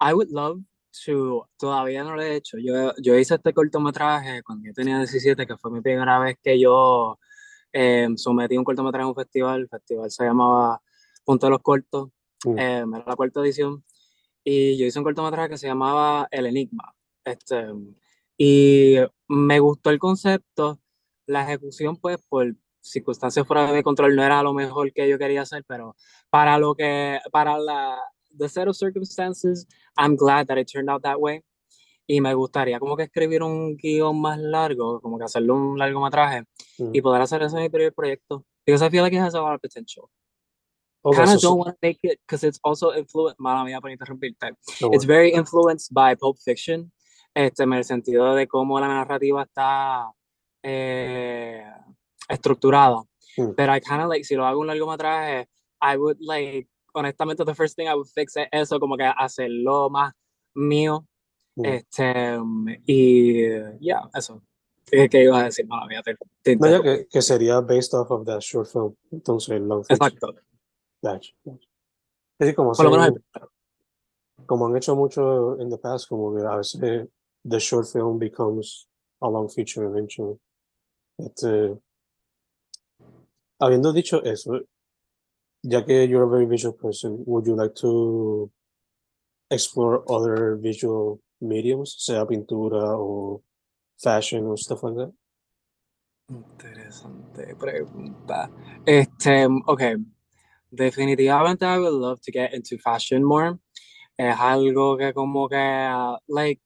I 0.00 0.14
would 0.14 0.30
love 0.30 0.60
to, 1.04 1.46
todavía 1.58 2.02
no 2.04 2.14
lo 2.16 2.22
he 2.22 2.36
hecho. 2.36 2.56
Yo, 2.58 2.92
yo 3.02 3.14
hice 3.18 3.34
este 3.34 3.52
cortometraje 3.52 4.42
cuando 4.42 4.66
yo 4.66 4.72
tenía 4.72 4.98
17, 4.98 5.46
que 5.46 5.56
fue 5.56 5.70
mi 5.70 5.80
primera 5.80 6.18
vez 6.18 6.36
que 6.42 6.58
yo 6.58 7.18
eh, 7.72 8.08
sometí 8.16 8.56
un 8.56 8.64
cortometraje 8.64 9.04
a 9.04 9.08
un 9.08 9.14
festival. 9.14 9.60
El 9.60 9.68
festival 9.68 10.10
se 10.10 10.24
llamaba 10.24 10.80
Punto 11.24 11.46
de 11.46 11.50
los 11.50 11.62
Cortos, 11.62 12.08
Mm. 12.42 12.58
eh, 12.58 12.78
era 12.78 13.04
la 13.06 13.16
cuarta 13.16 13.40
edición. 13.40 13.84
Y 14.44 14.76
yo 14.78 14.86
hice 14.86 14.98
un 14.98 15.04
cortometraje 15.04 15.50
que 15.50 15.58
se 15.58 15.66
llamaba 15.66 16.26
El 16.30 16.46
Enigma. 16.46 16.94
Este, 17.24 17.66
y 18.38 18.96
me 19.28 19.58
gustó 19.60 19.90
el 19.90 19.98
concepto. 19.98 20.80
La 21.26 21.42
ejecución, 21.44 21.96
pues, 21.96 22.18
por 22.28 22.54
circunstancias 22.80 23.46
fuera 23.46 23.70
de 23.72 23.82
control, 23.82 24.16
no 24.16 24.22
era 24.24 24.42
lo 24.42 24.54
mejor 24.54 24.92
que 24.92 25.08
yo 25.08 25.18
quería 25.18 25.42
hacer, 25.42 25.64
pero 25.68 25.94
para 26.30 26.58
lo 26.58 26.74
que, 26.74 27.18
para 27.30 27.58
la, 27.58 27.98
the 28.38 28.48
set 28.48 28.66
of 28.66 28.76
circumstances, 28.76 29.66
I'm 29.96 30.16
glad 30.16 30.46
that 30.46 30.56
it 30.56 30.68
turned 30.72 30.88
out 30.90 31.02
that 31.02 31.16
way. 31.18 31.42
Y 32.06 32.20
me 32.20 32.34
gustaría 32.34 32.80
como 32.80 32.96
que 32.96 33.04
escribir 33.04 33.42
un 33.42 33.76
guion 33.76 34.20
más 34.20 34.38
largo, 34.38 35.00
como 35.00 35.18
que 35.18 35.24
hacerle 35.24 35.52
un 35.52 35.78
largometraje 35.78 36.44
Mm. 36.78 36.90
y 36.94 37.02
poder 37.02 37.20
hacer 37.20 37.42
ese 37.42 37.58
mi 37.58 37.68
primer 37.68 37.92
proyecto. 37.92 38.44
Because 38.64 38.82
I 38.84 38.88
feel 38.90 39.02
like 39.02 39.14
it 39.14 39.20
has 39.20 39.34
a 39.34 39.40
lot 39.40 39.54
of 39.54 39.60
potential. 39.60 40.08
Okay, 41.02 41.16
kind 41.16 41.28
so- 41.30 41.36
of 41.36 41.42
don't 41.42 41.58
want 41.58 41.68
to 41.70 41.78
make 41.80 41.98
it 42.02 42.20
because 42.26 42.44
it's 42.44 42.60
also 42.62 42.92
influenced, 42.92 43.40
mala 43.40 43.64
mía 43.64 43.80
por 43.80 43.90
interrumpirte. 43.90 44.52
no 44.82 44.90
It's 44.92 45.04
very 45.04 45.32
influenced 45.32 45.92
by 45.92 46.14
Pulp 46.14 46.38
Fiction, 46.38 46.92
este, 47.34 47.62
en 47.62 47.72
el 47.72 47.84
sentido 47.84 48.34
de 48.34 48.46
cómo 48.46 48.78
la 48.78 48.88
narrativa 48.88 49.42
está 49.42 50.12
eh, 50.62 51.64
estructurada. 52.28 53.02
Mm. 53.36 53.54
Pero 53.56 53.74
I 53.74 53.80
kind 53.80 54.02
of 54.02 54.08
like, 54.08 54.24
si 54.24 54.34
lo 54.34 54.44
hago 54.44 54.60
un 54.60 54.66
largometraje, 54.66 55.48
I 55.80 55.96
would 55.96 56.18
like, 56.20 56.68
honestamente, 56.92 57.44
the 57.44 57.54
first 57.54 57.76
thing 57.76 57.86
I 57.86 57.94
would 57.94 58.08
fix 58.08 58.36
es 58.36 58.48
eso, 58.52 58.78
como 58.78 58.96
que 58.96 59.04
hacerlo 59.04 59.88
más 59.88 60.12
mío. 60.54 61.06
Mm. 61.56 61.64
Este, 61.64 62.38
y, 62.86 63.78
yeah, 63.80 64.02
eso. 64.14 64.42
¿Qué, 64.84 65.08
qué 65.08 65.22
ibas 65.22 65.40
a 65.40 65.44
decir? 65.44 65.66
Mala 65.66 65.86
mía, 65.86 66.02
te, 66.02 66.16
te 66.42 66.56
No, 66.56 66.68
ya 66.68 66.82
que, 66.82 67.06
que 67.08 67.22
sería 67.22 67.60
based 67.60 67.94
off 67.94 68.10
of 68.10 68.26
that 68.26 68.40
short 68.40 68.68
film. 68.68 68.94
Entonces, 69.12 69.60
long. 69.60 69.84
Exacto. 69.88 70.34
Gotcha, 71.02 71.32
gotcha. 71.44 71.68
Decir, 72.38 72.54
como, 72.54 72.72
Por 72.72 72.84
lo 72.84 72.90
menos 72.90 73.08
el 73.08 73.22
como 74.46 74.66
han 74.66 74.76
hecho 74.76 74.96
mucho 74.96 75.56
in 75.60 75.70
the 75.70 75.78
past, 75.78 76.08
como 76.08 76.34
que 76.34 76.42
a 76.44 76.56
veces 76.56 77.08
the 77.44 77.58
short 77.58 77.86
film 77.86 78.18
becomes 78.18 78.88
a 79.20 79.28
long 79.28 79.48
feature 79.48 79.84
eventually. 79.84 80.38
Este, 81.18 81.78
habiendo 83.60 83.92
dicho 83.92 84.22
eso, 84.24 84.60
ya 85.62 85.84
que 85.84 86.08
you're 86.08 86.24
a 86.24 86.28
very 86.28 86.46
visual 86.46 86.74
person, 86.74 87.22
would 87.26 87.46
you 87.46 87.54
like 87.54 87.74
to 87.74 88.50
explore 89.50 90.02
other 90.08 90.56
visual 90.56 91.20
mediums, 91.40 91.96
sea 91.98 92.24
pintura 92.24 92.98
o 92.98 93.42
fashion 93.98 94.46
or 94.46 94.58
stuff 94.58 94.82
like 94.82 94.96
that? 94.96 95.12
Interesante 96.28 97.54
pregunta. 97.56 98.50
Este, 98.86 99.46
ok. 99.66 99.82
Definitivamente 100.70 101.64
I 101.64 101.78
would 101.78 101.94
love 101.94 102.20
to 102.22 102.32
get 102.32 102.54
into 102.54 102.78
fashion 102.78 103.24
more. 103.24 103.58
Es 104.16 104.36
algo 104.38 104.96
que 104.96 105.12
como 105.12 105.48
que, 105.48 105.56
ah, 105.56 106.18
like, 106.28 106.60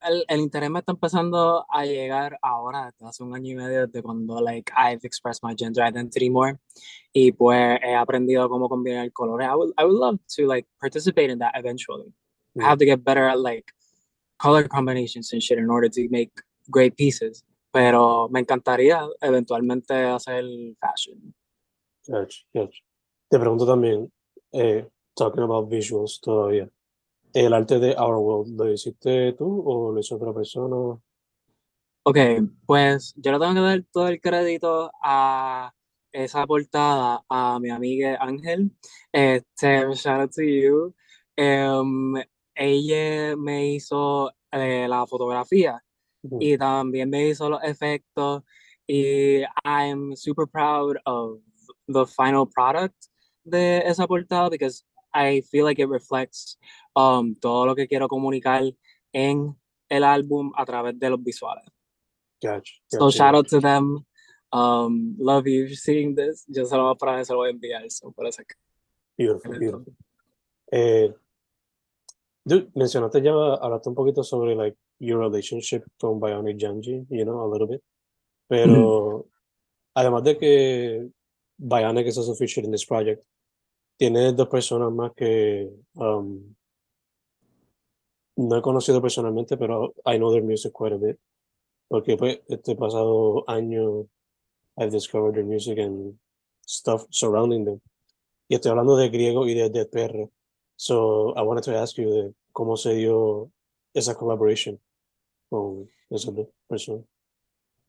el, 0.00 0.24
el 0.28 0.40
interés 0.40 0.70
me 0.70 0.78
está 0.78 0.92
empezando 0.92 1.66
a 1.68 1.84
llegar 1.84 2.38
ahora, 2.42 2.86
desde 2.92 3.08
hace 3.08 3.22
un 3.24 3.34
año 3.34 3.52
y 3.52 3.54
medio, 3.56 3.86
desde 3.86 4.02
cuando, 4.02 4.40
like, 4.40 4.72
I've 4.76 5.04
expressed 5.04 5.42
my 5.42 5.54
gender 5.56 5.82
identity 5.82 6.30
more. 6.30 6.58
Y 7.12 7.32
pues 7.32 7.78
he 7.82 7.94
aprendido 7.94 8.48
cómo 8.48 8.68
combinar 8.68 9.10
colores. 9.12 9.48
I 9.48 9.54
would, 9.54 9.72
I 9.76 9.84
would 9.84 9.98
love 9.98 10.18
to, 10.36 10.46
like, 10.46 10.68
participate 10.80 11.30
in 11.30 11.38
that 11.40 11.52
eventually. 11.56 12.12
I 12.58 12.64
have 12.64 12.78
to 12.78 12.86
get 12.86 13.04
better 13.04 13.26
at, 13.28 13.38
like, 13.40 13.64
color 14.38 14.68
combinations 14.68 15.32
and 15.32 15.42
shit 15.42 15.58
in 15.58 15.68
order 15.68 15.88
to 15.88 16.08
make 16.10 16.30
great 16.70 16.96
pieces. 16.96 17.44
Pero 17.72 18.28
me 18.30 18.40
encantaría 18.40 19.06
eventualmente 19.20 19.92
hacer 19.92 20.44
fashion. 20.80 21.34
Gotcha, 22.08 22.44
gotcha. 22.54 22.85
Te 23.28 23.40
pregunto 23.40 23.66
también, 23.66 24.12
eh, 24.52 24.88
talking 25.14 25.42
about 25.42 25.68
visuals 25.68 26.20
todavía, 26.20 26.68
¿el 27.32 27.52
arte 27.52 27.80
de 27.80 27.96
Our 27.96 28.18
World 28.18 28.56
lo 28.56 28.72
hiciste 28.72 29.32
tú 29.32 29.62
o 29.66 29.90
lo 29.90 29.98
hizo 29.98 30.14
otra 30.14 30.32
persona? 30.32 30.76
Ok, 32.04 32.18
pues 32.66 33.14
yo 33.16 33.32
le 33.32 33.38
tengo 33.40 33.54
que 33.54 33.60
dar 33.60 33.84
todo 33.90 34.06
el 34.08 34.20
crédito 34.20 34.92
a 35.02 35.72
esa 36.12 36.46
portada 36.46 37.24
a 37.28 37.58
mi 37.58 37.68
amiga 37.70 38.16
Ángel. 38.20 38.70
Este, 39.10 39.92
shout 39.94 40.20
out 40.20 40.30
to 40.32 40.42
you. 40.42 40.94
Em, 41.34 42.14
ella 42.54 43.36
me 43.36 43.72
hizo 43.72 44.30
eh, 44.52 44.86
la 44.88 45.04
fotografía 45.04 45.82
y 46.38 46.56
también 46.56 47.10
me 47.10 47.28
hizo 47.28 47.50
los 47.50 47.62
efectos 47.64 48.44
y 48.86 49.42
I'm 49.64 50.14
super 50.14 50.46
proud 50.46 50.96
of 51.06 51.40
the 51.88 52.06
final 52.06 52.46
product 52.46 52.94
de 53.46 53.78
esa 53.86 54.06
portada 54.06 54.50
because 54.50 54.84
I 55.14 55.42
feel 55.50 55.64
like 55.64 55.78
it 55.78 55.88
reflects 55.88 56.58
um, 56.94 57.34
todo 57.34 57.66
lo 57.66 57.74
que 57.74 57.86
quiero 57.86 58.08
comunicar 58.08 58.62
en 59.12 59.56
el 59.88 60.04
álbum 60.04 60.52
a 60.56 60.66
través 60.66 60.98
de 60.98 61.10
los 61.10 61.22
visuales. 61.22 61.64
Gotcha, 62.42 62.74
So 62.88 62.98
gotcha, 62.98 63.16
shout 63.16 63.34
out 63.34 63.48
to 63.48 63.60
them. 63.60 64.04
Um, 64.52 65.16
love 65.18 65.46
you 65.46 65.74
seeing 65.74 66.14
this. 66.14 66.44
Yo 66.48 66.64
se 66.64 66.76
lo 66.76 66.94
voy 66.94 67.18
a 67.18 67.24
se 67.24 67.32
lo 67.32 67.38
voy 67.38 67.48
a 67.48 67.52
enviar. 67.52 67.90
So, 67.90 68.12
por 68.12 68.26
eso 68.26 68.42
Beautiful, 69.16 69.58
beautiful. 69.58 69.94
Eh, 70.70 71.14
dude, 72.44 72.70
mencionaste 72.74 73.22
ya, 73.22 73.32
hablaste 73.32 73.88
un 73.88 73.94
poquito 73.94 74.22
sobre 74.22 74.54
like 74.54 74.76
your 74.98 75.18
relationship 75.18 75.84
con 75.98 76.20
Bionic 76.20 76.58
Janji, 76.58 77.06
you 77.08 77.24
know, 77.24 77.40
a 77.40 77.48
little 77.50 77.66
bit. 77.66 77.82
Pero 78.48 79.26
además 79.94 80.22
de 80.24 80.36
que 80.36 81.08
Bionic 81.58 82.06
is 82.06 82.18
also 82.18 82.34
featured 82.34 82.64
in 82.64 82.70
this 82.70 82.84
project. 82.84 83.24
Tiene 83.96 84.32
dos 84.32 84.48
personas 84.48 84.92
más 84.92 85.12
que 85.14 85.70
um, 85.94 86.54
no 88.36 88.56
he 88.56 88.62
conocido 88.62 89.00
personalmente, 89.00 89.56
pero 89.56 89.94
I 90.04 90.18
know 90.18 90.30
their 90.30 90.42
music 90.42 90.72
quite 90.72 90.94
a 90.94 90.98
bit. 90.98 91.18
Porque 91.88 92.16
pues, 92.16 92.40
este 92.48 92.76
pasado 92.76 93.44
año 93.48 94.06
I've 94.76 94.90
discovered 94.90 95.34
their 95.34 95.44
music 95.44 95.78
and 95.78 96.18
stuff 96.66 97.06
surrounding 97.10 97.64
them. 97.64 97.80
Y 98.48 98.54
estoy 98.54 98.70
hablando 98.70 98.96
de 98.96 99.08
griego 99.08 99.46
y 99.46 99.54
de 99.54 99.70
Dead 99.70 99.88
PR. 99.88 100.30
So 100.76 101.34
I 101.36 101.42
wanted 101.42 101.64
to 101.64 101.78
ask 101.78 101.96
you 101.96 102.10
de 102.10 102.34
cómo 102.52 102.76
se 102.76 102.94
dio 102.94 103.50
esa 103.94 104.14
collaboration 104.14 104.78
con 105.48 105.88
esas 106.10 106.34
dos 106.34 106.48
personas. 106.68 107.04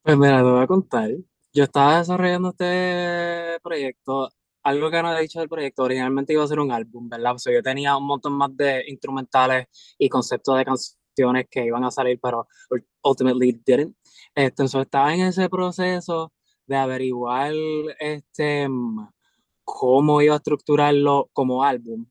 Pues 0.01 0.17
mira, 0.17 0.37
te 0.37 0.43
voy 0.43 0.63
a 0.63 0.67
contar. 0.67 1.11
Yo 1.53 1.63
estaba 1.63 1.97
desarrollando 1.97 2.49
este 2.49 3.59
proyecto. 3.61 4.29
Algo 4.67 4.91
que 4.91 5.01
no 5.01 5.17
he 5.17 5.21
dicho 5.21 5.39
del 5.39 5.47
proyecto, 5.47 5.83
originalmente 5.83 6.33
iba 6.33 6.43
a 6.43 6.47
ser 6.47 6.59
un 6.59 6.73
álbum, 6.73 7.07
¿verdad? 7.07 7.35
O 7.35 7.39
sea, 7.39 7.53
yo 7.53 7.63
tenía 7.63 7.95
un 7.95 8.05
montón 8.05 8.33
más 8.33 8.49
de 8.57 8.83
instrumentales 8.89 9.67
y 9.97 10.09
conceptos 10.09 10.57
de 10.57 10.65
canciones 10.65 11.45
que 11.49 11.65
iban 11.65 11.85
a 11.85 11.89
salir, 11.89 12.19
pero 12.21 12.49
ultimately 13.01 13.53
didn't. 13.65 13.95
Este, 14.35 14.63
entonces 14.63 14.81
estaba 14.81 15.13
en 15.13 15.21
ese 15.21 15.47
proceso 15.49 16.33
de 16.65 16.75
averiguar 16.75 17.53
este, 17.97 18.67
cómo 19.63 20.21
iba 20.21 20.33
a 20.33 20.37
estructurarlo 20.37 21.29
como 21.31 21.63
álbum. 21.63 22.05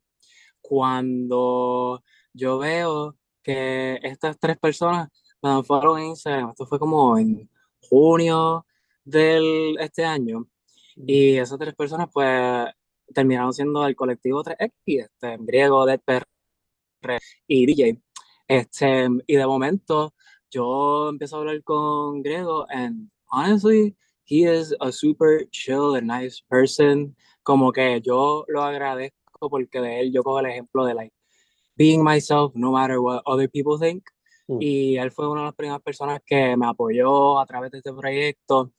Cuando 0.62 2.02
yo 2.32 2.56
veo 2.56 3.18
que 3.42 4.00
estas 4.02 4.38
tres 4.38 4.56
personas 4.56 5.10
me 5.42 5.62
fueron 5.62 5.98
en 5.98 6.06
Instagram, 6.06 6.50
esto 6.52 6.66
fue 6.66 6.78
como 6.78 7.18
en 7.18 7.50
junio 7.82 8.64
del 9.04 9.76
este 9.78 10.06
año, 10.06 10.48
y 10.96 11.36
esas 11.36 11.58
tres 11.58 11.74
personas 11.74 12.08
pues 12.12 12.68
terminaron 13.14 13.52
siendo 13.52 13.86
el 13.86 13.94
colectivo 13.94 14.42
3X, 14.42 14.70
este, 14.86 15.32
en 15.32 15.46
griego, 15.46 15.86
PR 16.04 16.26
y 17.46 17.66
DJ. 17.66 18.00
Este, 18.48 19.08
y 19.26 19.36
de 19.36 19.46
momento 19.46 20.14
yo 20.50 21.08
empiezo 21.10 21.36
a 21.36 21.38
hablar 21.40 21.62
con 21.62 22.22
Griego 22.22 22.66
and 22.70 23.10
honestly, 23.30 23.96
he 24.24 24.44
is 24.44 24.74
a 24.80 24.92
super 24.92 25.48
chill 25.50 25.96
and 25.96 26.06
nice 26.06 26.42
person. 26.48 27.14
Como 27.42 27.72
que 27.72 28.00
yo 28.00 28.44
lo 28.48 28.62
agradezco 28.62 29.50
porque 29.50 29.80
de 29.80 30.00
él 30.00 30.12
yo 30.12 30.22
cojo 30.22 30.40
el 30.40 30.46
ejemplo 30.46 30.84
de 30.84 30.94
like 30.94 31.14
being 31.76 32.02
myself 32.02 32.54
no 32.54 32.72
matter 32.72 32.98
what 32.98 33.22
other 33.26 33.48
people 33.48 33.78
think. 33.78 34.04
Mm. 34.48 34.58
Y 34.60 34.96
él 34.96 35.10
fue 35.10 35.28
una 35.28 35.42
de 35.42 35.46
las 35.46 35.54
primeras 35.54 35.82
personas 35.82 36.20
que 36.24 36.56
me 36.56 36.66
apoyó 36.66 37.38
a 37.38 37.46
través 37.46 37.70
de 37.70 37.78
este 37.78 37.92
proyecto. 37.92 38.72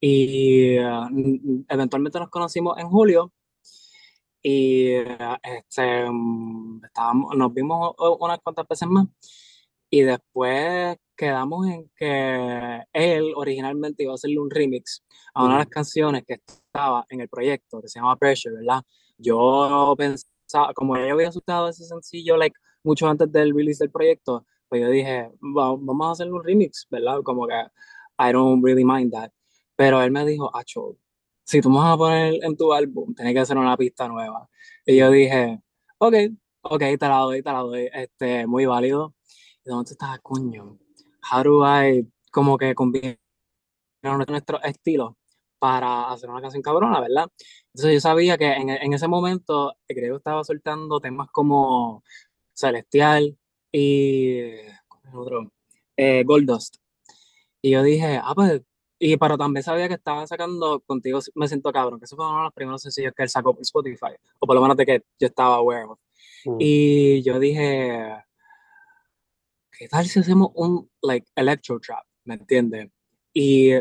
Y 0.00 0.78
uh, 0.78 1.64
eventualmente 1.68 2.18
nos 2.20 2.28
conocimos 2.30 2.78
en 2.78 2.88
julio. 2.88 3.32
Y 4.42 4.96
uh, 5.00 5.36
este, 5.42 6.08
mm, 6.10 6.84
estábamos, 6.84 7.36
nos 7.36 7.52
vimos 7.52 7.94
unas 8.20 8.38
cuantas 8.40 8.66
veces 8.68 8.88
más. 8.88 9.06
Y 9.90 10.02
después 10.02 10.96
quedamos 11.16 11.66
en 11.66 11.90
que 11.96 12.82
él 12.92 13.32
originalmente 13.34 14.02
iba 14.04 14.12
a 14.12 14.14
hacerle 14.14 14.38
un 14.38 14.50
remix 14.50 15.02
a 15.34 15.44
una 15.44 15.54
de 15.54 15.58
las 15.60 15.68
canciones 15.68 16.24
que 16.26 16.34
estaba 16.46 17.04
en 17.08 17.20
el 17.22 17.28
proyecto, 17.28 17.80
que 17.80 17.88
se 17.88 17.98
llama 17.98 18.16
Pressure, 18.16 18.54
¿verdad? 18.54 18.82
Yo 19.16 19.94
pensaba, 19.96 20.72
como 20.74 20.96
yo 20.96 21.12
había 21.12 21.28
asustado 21.28 21.68
ese 21.68 21.84
sencillo, 21.84 22.36
like, 22.36 22.56
mucho 22.84 23.08
antes 23.08 23.32
del 23.32 23.54
release 23.54 23.82
del 23.82 23.90
proyecto, 23.90 24.44
pues 24.68 24.82
yo 24.82 24.90
dije, 24.90 25.30
"Va- 25.42 25.74
vamos 25.76 26.06
a 26.06 26.10
hacerle 26.12 26.34
un 26.34 26.44
remix, 26.44 26.86
¿verdad? 26.90 27.20
Como 27.24 27.46
que 27.48 27.54
I 28.20 28.32
don't 28.32 28.62
really 28.62 28.84
mind 28.84 29.12
that. 29.12 29.32
Pero 29.78 30.02
él 30.02 30.10
me 30.10 30.26
dijo, 30.26 30.50
Acho, 30.56 30.96
si 31.44 31.60
tú 31.60 31.70
me 31.70 31.78
vas 31.78 31.94
a 31.94 31.96
poner 31.96 32.44
en 32.44 32.56
tu 32.56 32.72
álbum, 32.72 33.14
tiene 33.14 33.32
que 33.32 33.46
ser 33.46 33.56
una 33.56 33.76
pista 33.76 34.08
nueva. 34.08 34.48
Y 34.84 34.96
yo 34.96 35.08
dije, 35.10 35.60
ok, 35.98 36.14
ok, 36.62 36.80
te 36.80 37.08
la 37.08 37.18
doy, 37.18 37.42
te 37.42 37.52
la 37.52 37.60
doy, 37.60 37.88
este, 37.92 38.46
muy 38.48 38.66
válido. 38.66 39.14
Y 39.64 39.70
momento 39.70 39.92
estaba, 39.92 40.18
coño, 40.18 40.78
how 41.30 41.44
do 41.44 41.62
I 41.64 42.10
como 42.32 42.58
que 42.58 42.74
combinar 42.74 43.18
nuestros 44.28 44.60
estilos 44.64 45.14
para 45.60 46.10
hacer 46.10 46.28
una 46.30 46.40
canción 46.40 46.62
cabrona, 46.62 47.00
¿verdad? 47.00 47.30
Entonces 47.72 47.94
yo 47.94 48.00
sabía 48.00 48.36
que 48.36 48.46
en, 48.52 48.70
en 48.70 48.92
ese 48.92 49.06
momento 49.08 49.74
el 49.86 49.96
griego 49.96 50.16
estaba 50.16 50.42
soltando 50.44 51.00
temas 51.00 51.28
como 51.30 52.02
Celestial 52.52 53.38
y 53.72 54.56
¿cuál 54.88 55.02
es 55.04 55.12
el 55.12 55.18
otro? 55.18 55.52
Eh, 55.96 56.24
Goldust. 56.24 56.76
Y 57.62 57.70
yo 57.72 57.82
dije, 57.82 58.20
ah, 58.22 58.34
pues, 58.34 58.62
y 58.98 59.16
pero 59.16 59.38
también 59.38 59.62
sabía 59.62 59.88
que 59.88 59.94
estaba 59.94 60.26
sacando 60.26 60.80
Contigo 60.80 61.20
Me 61.34 61.46
Siento 61.48 61.72
Cabrón, 61.72 61.98
que 62.00 62.04
eso 62.06 62.16
fue 62.16 62.26
uno 62.26 62.38
de 62.38 62.44
los 62.44 62.52
primeros 62.52 62.82
sencillos 62.82 63.12
que 63.16 63.22
él 63.22 63.28
sacó 63.28 63.54
por 63.54 63.62
Spotify, 63.62 64.14
o 64.40 64.46
por 64.46 64.56
lo 64.56 64.62
menos 64.62 64.76
de 64.76 64.86
que 64.86 65.02
yo 65.18 65.26
estaba 65.28 65.56
aware 65.56 65.84
of. 65.84 65.98
Mm. 66.44 66.56
Y 66.58 67.22
yo 67.22 67.38
dije, 67.38 68.24
¿qué 69.70 69.88
tal 69.88 70.06
si 70.06 70.18
hacemos 70.18 70.50
un, 70.54 70.90
like, 71.02 71.26
electro 71.36 71.78
trap? 71.78 72.04
¿Me 72.24 72.34
entiendes? 72.34 72.90
Y 73.32 73.72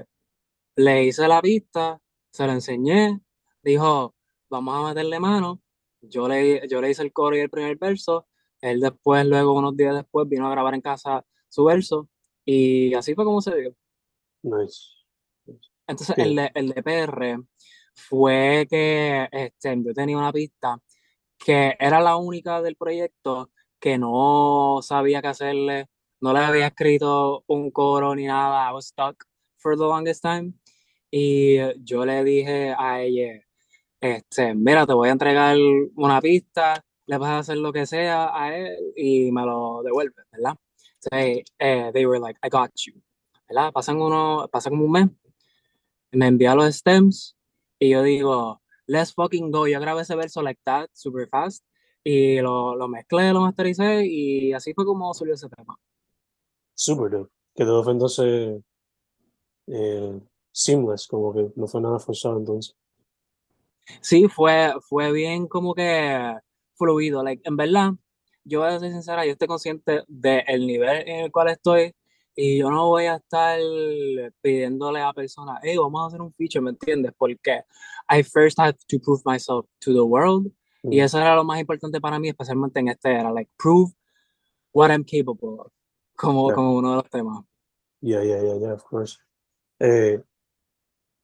le 0.75 1.05
hice 1.05 1.27
la 1.27 1.41
pista, 1.41 1.99
se 2.31 2.45
la 2.45 2.53
enseñé, 2.53 3.19
dijo, 3.63 4.13
vamos 4.49 4.75
a 4.75 4.87
meterle 4.89 5.19
mano. 5.19 5.61
Yo 6.01 6.27
le, 6.27 6.67
yo 6.67 6.79
le 6.79 6.91
hice 6.91 7.01
el 7.01 7.11
coro 7.11 7.35
y 7.35 7.39
el 7.39 7.49
primer 7.49 7.77
verso. 7.77 8.27
Él 8.61 8.79
después, 8.79 9.25
luego, 9.25 9.53
unos 9.53 9.75
días 9.75 9.95
después, 9.95 10.27
vino 10.29 10.47
a 10.47 10.51
grabar 10.51 10.75
en 10.75 10.81
casa 10.81 11.25
su 11.49 11.63
verso. 11.63 12.07
Y 12.45 12.93
así 12.93 13.15
fue 13.15 13.25
como 13.25 13.41
se 13.41 13.55
dio. 13.59 13.75
Nice. 14.43 14.96
Entonces, 15.87 16.15
Sí. 16.15 16.21
el 16.21 16.35
de, 16.35 16.51
el 16.55 16.69
de 16.69 16.83
PR 16.83 17.39
fue 17.95 18.67
que 18.69 19.27
este, 19.31 19.75
yo 19.83 19.93
tenía 19.93 20.17
una 20.17 20.31
pista 20.33 20.77
que 21.37 21.75
era 21.79 21.99
la 22.01 22.17
única 22.17 22.61
del 22.61 22.75
proyecto 22.75 23.51
que 23.79 23.97
no 23.97 24.79
sabía 24.81 25.21
qué 25.21 25.27
hacerle, 25.29 25.87
no 26.21 26.33
le 26.33 26.39
había 26.39 26.67
escrito 26.67 27.43
un 27.47 27.71
coro 27.71 28.15
ni 28.15 28.25
nada, 28.25 28.69
I 28.69 28.73
was 28.73 28.87
stuck 28.87 29.23
for 29.57 29.77
the 29.77 29.83
longest 29.83 30.23
time. 30.23 30.53
Y 31.11 31.57
yo 31.83 32.05
le 32.05 32.23
dije 32.23 32.73
a 32.77 33.01
ella, 33.01 33.41
este, 34.01 34.53
mira, 34.55 34.85
te 34.85 34.93
voy 34.93 35.09
a 35.09 35.13
entregar 35.13 35.57
una 35.95 36.19
pista, 36.21 36.83
le 37.05 37.17
vas 37.17 37.29
a 37.29 37.39
hacer 37.39 37.57
lo 37.57 37.71
que 37.71 37.85
sea 37.85 38.31
a 38.35 38.55
él 38.57 38.77
y 38.95 39.31
me 39.31 39.43
lo 39.45 39.81
devuelves, 39.83 40.25
¿verdad? 40.31 40.55
Entonces, 41.03 41.45
eh, 41.59 41.91
they 41.93 42.05
were 42.05 42.19
like, 42.19 42.39
I 42.43 42.49
got 42.49 42.71
you, 42.85 42.93
¿verdad? 43.47 43.71
Pasan, 43.71 44.01
uno, 44.01 44.49
pasa 44.51 44.69
como 44.69 44.85
un 44.85 44.91
mes, 44.91 45.07
me 46.11 46.27
envía 46.27 46.55
los 46.55 46.75
stems 46.75 47.37
y 47.79 47.89
yo 47.89 48.03
digo, 48.03 48.61
let's 48.87 49.13
fucking 49.13 49.51
go. 49.51 49.67
Yo 49.67 49.79
grabé 49.79 50.01
ese 50.01 50.15
verso 50.15 50.41
like 50.41 50.61
that, 50.63 50.89
super 50.93 51.27
fast, 51.29 51.63
y 52.03 52.39
lo, 52.39 52.75
lo 52.75 52.87
mezclé, 52.87 53.33
lo 53.33 53.41
mastericé 53.41 54.05
y 54.05 54.53
así 54.53 54.73
fue 54.73 54.85
como 54.85 55.13
surgió 55.13 55.35
ese 55.35 55.49
tema. 55.49 55.77
Super 56.73 57.11
dope. 57.11 57.31
Quedó 57.55 57.89
entonces 57.89 58.61
eh, 59.67 60.19
seamless, 60.51 61.07
como 61.07 61.33
que 61.33 61.51
no 61.55 61.67
fue 61.67 61.81
nada 61.81 61.99
forzado 61.99 62.37
entonces. 62.37 62.75
Sí, 64.01 64.27
fue, 64.27 64.73
fue 64.81 65.11
bien 65.11 65.47
como 65.47 65.73
que 65.73 66.35
fluido. 66.75 67.23
Like, 67.23 67.41
en 67.45 67.57
verdad, 67.57 67.91
yo 68.43 68.59
voy 68.59 68.69
a 68.69 68.79
ser 68.79 68.91
sincera, 68.91 69.25
yo 69.25 69.33
estoy 69.33 69.47
consciente 69.47 70.03
del 70.07 70.67
nivel 70.67 71.07
en 71.07 71.25
el 71.25 71.31
cual 71.31 71.49
estoy 71.49 71.93
y 72.39 72.59
yo 72.59 72.69
no 72.69 72.85
voy 72.87 73.05
a 73.05 73.15
estar 73.15 73.59
pidiéndole 74.41 75.01
a 75.01 75.11
personas, 75.11 75.59
hey, 75.63 75.75
vamos 75.75 76.03
a 76.03 76.07
hacer 76.07 76.21
un 76.21 76.31
feature, 76.35 76.61
¿me 76.61 76.69
entiendes? 76.69 77.11
Porque 77.17 77.63
I 78.09 78.21
first 78.21 78.59
have 78.59 78.77
to 78.87 78.99
prove 78.99 79.23
myself 79.25 79.65
to 79.79 79.91
the 79.91 80.01
world 80.01 80.45
y 80.83 80.97
Mm. 80.99 81.03
eso 81.03 81.17
era 81.17 81.35
lo 81.35 81.43
más 81.43 81.59
importante 81.59 81.99
para 81.99 82.19
mí, 82.19 82.29
especialmente 82.29 82.79
en 82.79 82.89
este 82.89 83.11
era, 83.11 83.31
like, 83.31 83.51
prove 83.57 83.91
what 84.71 84.91
I'm 84.91 85.03
capable 85.03 85.59
of, 85.59 85.71
como, 86.15 86.47
Yeah. 86.49 86.55
como 86.55 86.75
uno 86.77 86.91
de 86.91 86.95
los 86.97 87.09
temas. 87.09 87.43
Yeah, 88.01 88.23
yeah, 88.23 88.39
yeah, 88.43 88.57
yeah, 88.59 88.73
of 88.73 88.83
course. 88.83 89.17
Eh, 89.79 90.21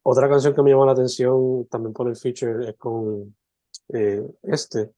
otra 0.02 0.28
canción 0.28 0.52
que 0.52 0.62
me 0.62 0.70
llamó 0.70 0.84
la 0.84 0.92
atención 0.92 1.66
también 1.70 1.92
por 1.92 2.08
el 2.08 2.16
feature 2.16 2.68
es 2.70 2.76
con 2.76 3.34
eh, 3.92 4.20
este 4.42 4.92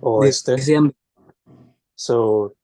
o 0.00 0.24
este. 0.24 0.56
So, 1.94 2.56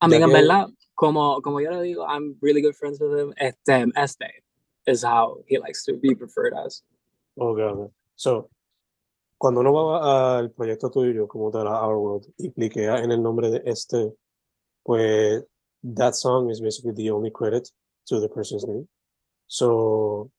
A 0.00 0.08
ya 0.08 0.18
mí, 0.18 0.22
en 0.24 0.32
verdad, 0.32 0.66
como, 0.96 1.40
como 1.42 1.60
yo 1.60 1.70
le 1.70 1.82
digo, 1.82 2.04
I'm 2.04 2.36
really 2.40 2.62
good 2.62 2.74
friends 2.74 2.98
with 3.00 3.16
him. 3.16 3.32
Este, 3.36 3.86
este 3.94 4.42
is 4.86 5.04
how 5.04 5.44
he 5.46 5.58
likes 5.58 5.84
to 5.84 5.94
be 5.94 6.14
preferred 6.14 6.54
as. 6.54 6.82
okay, 7.38 7.62
okay. 7.62 7.92
So, 8.16 8.48
cuando 9.38 9.60
uno 9.60 9.72
va 9.72 10.38
al 10.38 10.50
proyecto 10.50 10.90
tuyo 10.90 11.28
como 11.28 11.50
de 11.50 11.64
la 11.64 11.86
Our 11.86 11.98
World 11.98 12.26
y 12.38 12.50
cliquea 12.50 13.02
en 13.02 13.12
el 13.12 13.22
nombre 13.22 13.50
de 13.50 13.62
este, 13.66 14.12
pues 14.82 15.44
that 15.82 16.14
song 16.14 16.50
is 16.50 16.60
basically 16.60 16.92
the 16.94 17.10
only 17.10 17.30
credit 17.30 17.70
to 18.06 18.18
the 18.18 18.28
person's 18.28 18.66
name. 18.66 18.88
So, 19.46 20.30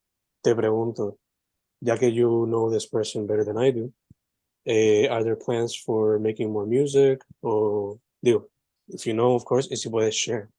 te 0.42 0.56
pregunto, 0.56 1.18
ya 1.82 1.98
que 1.98 2.12
you 2.12 2.48
know 2.48 2.72
this 2.72 2.88
person 2.88 3.28
better 3.28 3.46
than 3.46 3.58
I 3.58 3.72
do, 3.72 3.94
eh, 4.66 5.08
are 5.08 5.24
there 5.24 5.36
plans 5.36 5.76
for 5.76 6.18
making 6.18 6.52
more 6.52 6.66
music? 6.66 7.22
O, 7.44 8.00
digo, 8.26 8.50
if 8.90 9.06
you 9.06 9.14
know, 9.14 9.36
of 9.36 9.46
course, 9.46 9.68
y 9.70 9.76
si 9.76 9.90
puedes 9.90 10.16
share. 10.16 10.50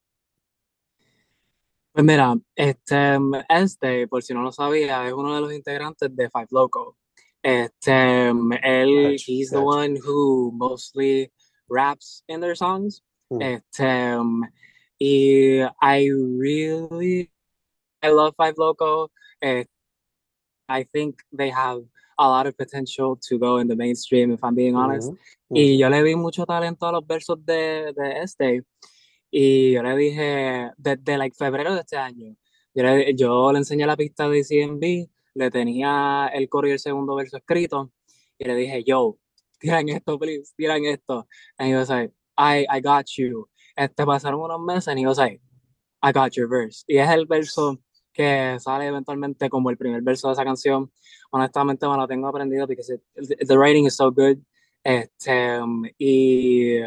Pues 1.92 2.04
mira, 2.04 2.36
este, 2.54 3.18
este, 3.48 4.06
por 4.06 4.22
si 4.22 4.32
no 4.32 4.42
lo 4.42 4.52
sabía, 4.52 5.06
es 5.06 5.12
uno 5.12 5.34
de 5.34 5.40
los 5.40 5.52
integrantes 5.52 6.14
de 6.14 6.30
Five 6.30 6.48
Loco. 6.50 6.96
Este, 7.42 8.28
él, 8.28 9.12
Gotcha, 9.12 9.24
he's 9.26 9.50
the 9.50 9.60
one 9.60 9.96
who 9.96 10.52
mostly 10.52 11.32
raps 11.68 12.22
in 12.28 12.40
their 12.40 12.54
songs. 12.54 13.02
Mm. 13.30 13.42
Este, 13.42 14.16
y 14.98 15.62
I 15.80 16.10
really, 16.10 17.30
I 18.02 18.10
love 18.10 18.34
Five 18.36 18.54
Loco. 18.58 19.10
Eh, 19.42 19.64
I 20.68 20.84
think 20.84 21.22
they 21.32 21.50
have 21.50 21.82
a 22.18 22.28
lot 22.28 22.46
of 22.46 22.56
potential 22.56 23.16
to 23.28 23.38
go 23.38 23.58
in 23.58 23.68
the 23.68 23.76
mainstream, 23.76 24.32
if 24.32 24.42
I'm 24.42 24.54
being 24.54 24.74
honest. 24.74 25.10
Ujú, 25.10 25.18
Y 25.50 25.74
ujú. 25.74 25.78
yo 25.80 25.88
le 25.88 26.02
vi 26.02 26.16
mucho 26.16 26.44
talento 26.44 26.86
a 26.86 26.92
los 26.92 27.06
versos 27.06 27.44
de, 27.44 27.92
de 27.96 28.20
este. 28.22 28.64
Y 29.30 29.72
yo 29.72 29.82
le 29.82 29.96
dije, 29.96 30.70
desde 30.76 31.18
like, 31.18 31.36
febrero 31.36 31.74
de 31.74 31.80
este 31.80 31.96
año, 31.96 32.34
yo 32.74 32.82
le, 32.82 33.14
yo 33.14 33.52
le 33.52 33.58
enseñé 33.58 33.86
la 33.86 33.96
pista 33.96 34.28
de 34.28 34.42
CMB, 34.42 35.08
le 35.34 35.50
tenía 35.50 36.30
el 36.32 36.48
coro 36.48 36.68
y 36.68 36.72
el 36.72 36.78
segundo 36.78 37.14
verso 37.14 37.36
escrito, 37.36 37.92
y 38.38 38.44
le 38.46 38.54
dije, 38.54 38.82
yo, 38.84 39.18
tiran 39.60 39.88
esto, 39.88 40.18
please, 40.18 40.52
tiran 40.56 40.84
esto. 40.84 41.26
And 41.58 41.68
he 41.68 41.74
was 41.76 41.88
like, 41.90 42.12
I, 42.36 42.66
I 42.70 42.80
got 42.80 43.06
you. 43.16 43.48
Este, 43.76 44.04
pasaron 44.06 44.40
unos 44.40 44.60
meses, 44.60 44.88
and 44.88 44.98
he 44.98 45.06
was 45.06 45.18
like, 45.18 45.40
I 46.02 46.12
got 46.12 46.36
your 46.36 46.48
verse. 46.48 46.84
Y 46.88 46.96
es 46.98 47.10
el 47.10 47.26
verso 47.26 47.78
que 48.12 48.56
sale 48.60 48.86
eventualmente 48.86 49.48
como 49.48 49.70
el 49.70 49.76
primer 49.76 50.02
verso 50.02 50.28
de 50.28 50.34
esa 50.34 50.44
canción. 50.44 50.90
Honestamente 51.30 51.86
me 51.88 51.96
lo 51.96 52.06
tengo 52.06 52.28
aprendido 52.28 52.66
porque 52.66 52.82
the 53.46 53.56
writing 53.56 53.86
is 53.86 53.94
so 53.96 54.10
good. 54.10 54.38
Este, 54.82 55.60
um, 55.60 55.84
y 55.98 56.78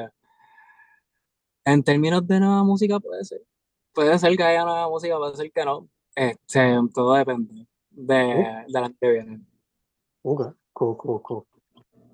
en 1.65 1.83
términos 1.83 2.25
de 2.27 2.39
nueva 2.39 2.63
música 2.63 2.99
puede 2.99 3.23
ser. 3.23 3.41
Puede 3.93 4.17
ser 4.17 4.35
que 4.37 4.43
haya 4.43 4.63
nueva 4.63 4.89
música, 4.89 5.17
puede 5.17 5.35
ser 5.35 5.51
que 5.51 5.65
no. 5.65 5.87
Este, 6.15 6.77
todo 6.93 7.13
depende 7.13 7.67
de, 7.89 8.15
de 8.67 8.81
la 8.81 8.89
que 8.89 9.09
viene. 9.09 9.41
Ok, 10.23 10.55
cool, 10.73 10.97
cool, 10.97 11.21
cool. 11.21 11.43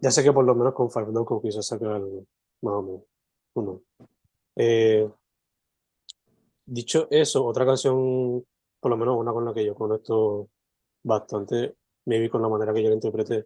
Ya 0.01 0.11
sé 0.11 0.23
que 0.23 0.31
por 0.31 0.45
lo 0.45 0.53
menos 0.53 0.73
con 0.73 0.91
Five 0.91 1.11
Loco 1.11 1.41
quizás 1.41 1.65
sacar 1.65 1.93
algo, 1.93 2.25
más 2.61 2.73
o 2.73 2.81
menos. 2.81 3.01
Uno. 3.55 3.81
Eh, 4.55 5.09
dicho 6.65 7.07
eso, 7.09 7.45
otra 7.45 7.65
canción, 7.65 8.45
por 8.79 8.91
lo 8.91 8.97
menos 8.97 9.17
una 9.17 9.31
con 9.31 9.45
la 9.45 9.53
que 9.53 9.65
yo 9.65 9.75
conecto 9.75 10.49
bastante, 11.03 11.75
maybe 12.05 12.29
con 12.29 12.41
la 12.41 12.49
manera 12.49 12.73
que 12.73 12.83
yo 12.83 12.89
la 12.89 13.45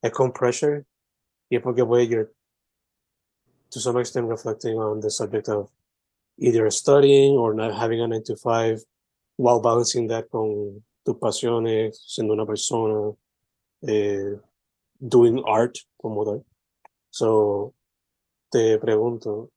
es 0.00 0.12
con 0.12 0.32
Pressure, 0.32 0.84
y 1.48 1.56
es 1.56 1.62
porque 1.62 1.84
pues 1.84 2.08
you're 2.08 2.32
to 3.70 3.80
some 3.80 3.98
extent 3.98 4.28
reflecting 4.28 4.78
on 4.78 5.00
the 5.00 5.10
subject 5.10 5.48
of 5.48 5.70
either 6.38 6.70
studying 6.70 7.36
or 7.36 7.54
not 7.54 7.74
having 7.74 8.00
a 8.00 8.06
9 8.06 8.22
to 8.24 8.36
5 8.36 8.82
while 9.36 9.60
balancing 9.60 10.08
that 10.08 10.28
con 10.30 10.82
tus 11.04 11.16
pasiones, 11.16 12.00
siendo 12.06 12.32
una 12.32 12.46
persona, 12.46 13.14
eh, 13.82 14.36
doing 15.00 15.42
art 15.46 15.76
como 16.00 16.24
tal. 16.24 16.44
So, 17.10 17.74
te 18.50 18.78
pregunto, 18.78 19.50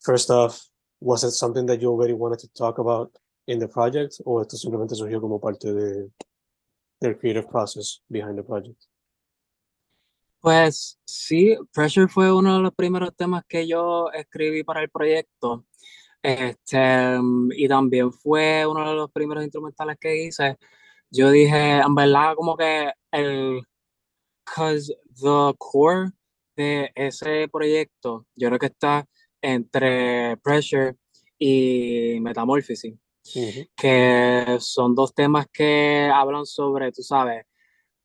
first 0.00 0.30
off, 0.30 0.68
was 1.00 1.24
it 1.24 1.32
something 1.32 1.66
that 1.66 1.80
you 1.80 1.90
already 1.90 2.12
wanted 2.12 2.38
to 2.40 2.48
talk 2.48 2.78
about 2.78 3.10
in 3.46 3.58
the 3.58 3.68
project, 3.68 4.14
o 4.24 4.40
esto 4.40 4.56
simplemente 4.56 4.94
surgió 4.94 5.20
como 5.20 5.40
parte 5.40 5.72
de 5.72 6.10
del 7.02 7.18
creative 7.18 7.46
process 7.48 8.02
behind 8.08 8.36
the 8.36 8.42
project? 8.42 8.80
Pues 10.40 10.98
sí, 11.04 11.56
Pressure 11.72 12.08
fue 12.08 12.32
uno 12.32 12.56
de 12.56 12.62
los 12.62 12.74
primeros 12.74 13.14
temas 13.14 13.44
que 13.46 13.66
yo 13.66 14.10
escribí 14.12 14.64
para 14.64 14.82
el 14.82 14.90
proyecto. 14.90 15.66
Este, 16.22 17.18
y 17.56 17.68
también 17.68 18.12
fue 18.12 18.66
uno 18.66 18.88
de 18.88 18.96
los 18.96 19.10
primeros 19.10 19.44
instrumentales 19.44 19.96
que 20.00 20.24
hice. 20.24 20.56
Yo 21.10 21.30
dije, 21.30 21.78
en 21.80 21.94
verdad, 21.94 22.34
como 22.34 22.56
que 22.56 22.92
el, 23.12 23.62
cause 24.44 24.94
the 25.20 25.54
core 25.58 26.10
de 26.56 26.90
ese 26.94 27.48
proyecto, 27.48 28.26
yo 28.34 28.48
creo 28.48 28.58
que 28.58 28.66
está 28.66 29.06
entre 29.40 30.36
Pressure 30.38 30.96
y 31.38 32.18
Metamorphosis, 32.20 32.94
Que 33.76 34.56
son 34.60 34.94
dos 34.94 35.14
temas 35.14 35.46
que 35.52 36.10
hablan 36.12 36.44
sobre, 36.46 36.90
tú 36.92 37.02
sabes, 37.02 37.44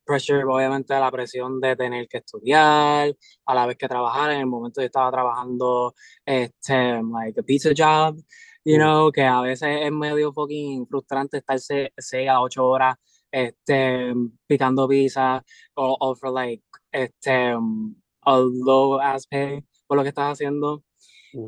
pressure, 0.04 0.44
obviamente 0.44 0.94
la 0.98 1.10
presión 1.10 1.60
de 1.60 1.76
tener 1.76 2.08
que 2.08 2.18
estudiar, 2.18 3.14
a 3.46 3.54
la 3.54 3.66
vez 3.66 3.76
que 3.78 3.88
trabajar. 3.88 4.32
En 4.32 4.40
el 4.40 4.46
momento 4.46 4.80
yo 4.80 4.86
estaba 4.86 5.10
trabajando, 5.12 5.94
este, 6.24 7.02
like 7.02 7.40
a 7.40 7.42
pizza 7.44 7.70
job, 7.76 8.16
you 8.64 8.76
Mm. 8.76 8.80
know, 8.80 9.12
que 9.12 9.22
a 9.24 9.40
veces 9.42 9.68
es 9.82 9.92
medio 9.92 10.32
fucking 10.32 10.86
frustrante 10.88 11.38
estarse 11.38 11.92
6 11.96 12.28
a 12.28 12.40
8 12.42 12.66
horas, 12.66 12.96
este, 13.30 14.14
picando 14.46 14.88
pizza, 14.88 15.44
o, 15.74 15.96
o 16.00 16.14
for 16.16 16.32
like, 16.32 16.64
este, 16.92 17.52
a 18.22 18.36
low 18.38 18.98
ass 19.00 19.26
pay 19.26 19.62
por 19.86 19.96
lo 19.98 20.02
que 20.02 20.10
estás 20.10 20.32
haciendo, 20.34 20.84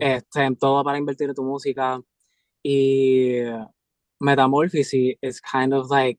este, 0.01 0.55
todo 0.57 0.85
para 0.85 0.99
invertir 0.99 1.29
en 1.31 1.35
tu 1.35 1.45
música. 1.45 2.01
Y 2.65 3.67
Metamorphosis 4.21 5.17
is 5.23 5.41
kind 5.41 5.73
of 5.73 5.91
like 5.91 6.19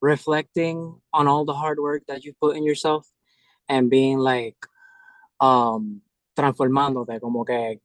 reflecting 0.00 1.00
on 1.12 1.28
all 1.28 1.44
the 1.44 1.54
hard 1.54 1.78
work 1.78 2.02
that 2.08 2.24
you 2.24 2.32
put 2.40 2.56
in 2.56 2.64
yourself 2.64 3.06
and 3.68 3.88
being 3.88 4.18
like 4.18 4.56
um 5.40 6.02
transformándote 6.36 7.20
como 7.20 7.44
que 7.44 7.80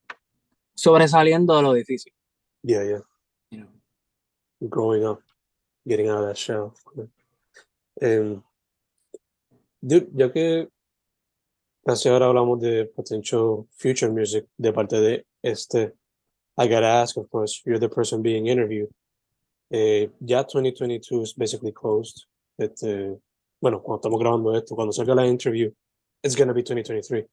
sobresaliendo 0.76 1.56
de 1.56 1.62
lo 1.62 1.74
difícil 1.74 2.14
Yeah, 2.64 2.84
yeah. 2.84 3.00
you 3.52 3.60
know? 3.60 3.68
growing 4.68 5.06
up, 5.06 5.22
getting 5.88 6.10
out 6.10 6.24
of 6.24 6.28
that 6.28 6.38
shell. 6.38 6.74
Um, 8.02 8.44
dude, 9.86 10.10
ya 10.14 10.30
que 10.30 10.68
casi 11.86 12.10
ahora 12.10 12.26
hablamos 12.26 12.60
de 12.60 12.86
potential 12.86 13.68
future 13.72 14.12
music 14.12 14.46
de 14.58 14.74
parte 14.74 15.00
de 15.00 15.26
este, 15.44 15.94
I 16.58 16.68
gotta 16.68 16.88
ask, 16.88 17.18
of 17.18 17.30
course, 17.30 17.62
you're 17.66 17.80
the 17.80 17.90
person 17.90 18.22
being 18.22 18.48
interviewed. 18.48 18.90
Eh, 19.72 20.08
ya 20.20 20.44
2022 20.44 21.22
is 21.22 21.34
basically 21.34 21.72
closed. 21.72 22.26
Este, 22.60 23.18
bueno, 23.62 23.82
cuando 23.82 24.02
estamos 24.02 24.20
grabando 24.20 24.56
esto, 24.56 24.76
cuando 24.76 24.92
salga 24.92 25.16
la 25.16 25.26
interview, 25.26 25.72
it's 26.24 26.36
gonna 26.36 26.54
be 26.54 26.64
2023. 26.64 27.26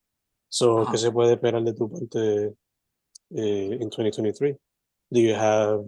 So, 0.49 0.81
Ajá. 0.81 0.93
¿qué 0.93 0.99
se 0.99 1.11
puede 1.11 1.35
esperar 1.35 1.65
de 1.65 1.73
tu 1.73 1.89
parte 1.89 2.55
eh, 3.31 3.79
in 3.81 3.89
2023? 3.89 4.57
Do 5.11 5.21
you 5.21 5.35
have 5.35 5.85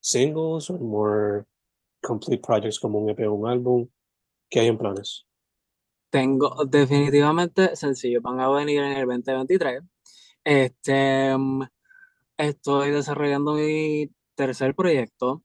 singles 0.00 0.68
or 0.70 0.78
more 0.78 1.46
complete 2.02 2.42
projects 2.42 2.78
como 2.78 2.98
un 2.98 3.10
EP 3.10 3.20
o 3.28 3.34
un 3.34 3.48
álbum? 3.48 3.88
¿Qué 4.50 4.60
hay 4.60 4.66
en 4.68 4.78
planes? 4.78 5.24
tengo 6.12 6.66
definitivamente 6.66 7.74
sencillo 7.74 8.20
van 8.20 8.38
a 8.38 8.48
venir 8.50 8.82
en 8.82 8.92
el 8.98 9.06
2023 9.06 9.82
este 10.44 11.34
um, 11.34 11.66
estoy 12.36 12.90
desarrollando 12.90 13.54
mi 13.54 14.10
tercer 14.34 14.74
proyecto 14.74 15.42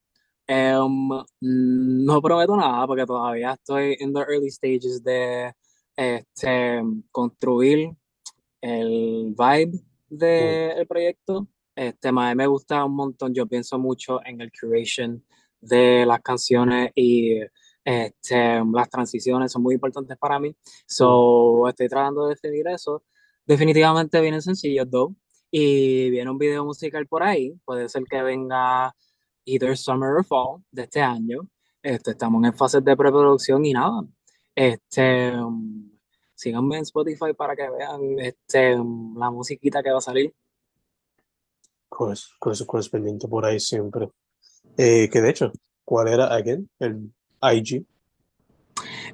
Um, 0.50 1.26
no 1.42 2.22
prometo 2.22 2.56
nada 2.56 2.88
porque 2.88 3.06
todavía 3.06 3.54
estoy 3.54 3.98
en 4.00 4.14
the 4.14 4.22
early 4.22 4.50
stages 4.50 5.04
de 5.04 5.54
este, 5.98 6.82
construir 7.12 7.92
el 8.62 9.36
vibe 9.38 9.80
del 10.10 10.88
proyecto. 10.88 11.48
Este, 11.76 12.12
mí 12.14 12.36
me 12.36 12.48
gusta 12.48 12.86
un 12.86 12.96
montón, 12.96 13.34
yo 13.34 13.46
pienso 13.46 13.78
mucho 13.78 14.26
en 14.26 14.40
el 14.40 14.50
curation 14.52 15.22
de 15.60 16.06
las 16.06 16.22
canciones 16.22 16.92
y 16.96 17.40
este, 17.84 18.64
las 18.74 18.90
transiciones 18.90 19.52
son 19.52 19.64
muy 19.64 19.76
importantes 19.76 20.18
para 20.18 20.40
mí. 20.40 20.56
So, 20.86 21.68
estoy 21.68 21.90
tratando 21.90 22.28
de 22.28 22.36
definir 22.36 22.68
eso. 22.70 23.04
Definitivamente 23.46 24.22
vienen 24.22 24.42
sencillos, 24.42 24.90
though. 24.90 25.14
Y 25.52 26.10
viene 26.10 26.30
un 26.30 26.38
video 26.38 26.66
musical 26.66 27.08
por 27.08 27.24
ahí. 27.24 27.54
Puede 27.66 27.90
ser 27.90 28.04
que 28.04 28.22
venga 28.22 28.94
either 29.46 29.78
summer 29.78 30.10
or 30.10 30.26
fall 30.26 30.64
de 30.72 30.84
este 30.84 31.02
año. 31.02 31.48
Este, 31.82 32.12
estamos 32.12 32.44
en 32.44 32.54
fases 32.54 32.84
de 32.84 32.98
preproducción 32.98 33.66
y 33.66 33.74
nada. 33.74 34.04
Este, 34.54 35.34
síganme 36.36 36.78
en 36.78 36.82
Spotify 36.84 37.34
para 37.36 37.56
que 37.56 37.70
vean 37.70 38.20
este, 38.20 38.76
la 39.16 39.32
musiquita 39.32 39.82
que 39.82 39.92
va 39.92 40.00
a 40.00 40.02
salir. 40.02 40.34
Pues, 41.90 42.30
pues, 42.40 42.64
pues 42.64 42.90
pendiente 42.90 43.28
por 43.28 43.46
ahí 43.46 43.60
siempre. 43.60 44.10
Eh, 44.78 45.10
que 45.10 45.22
de 45.22 45.30
hecho, 45.30 45.52
¿cuál 45.86 46.10
era, 46.10 46.34
again, 46.34 46.70
el 46.80 47.12
IG? 47.42 47.86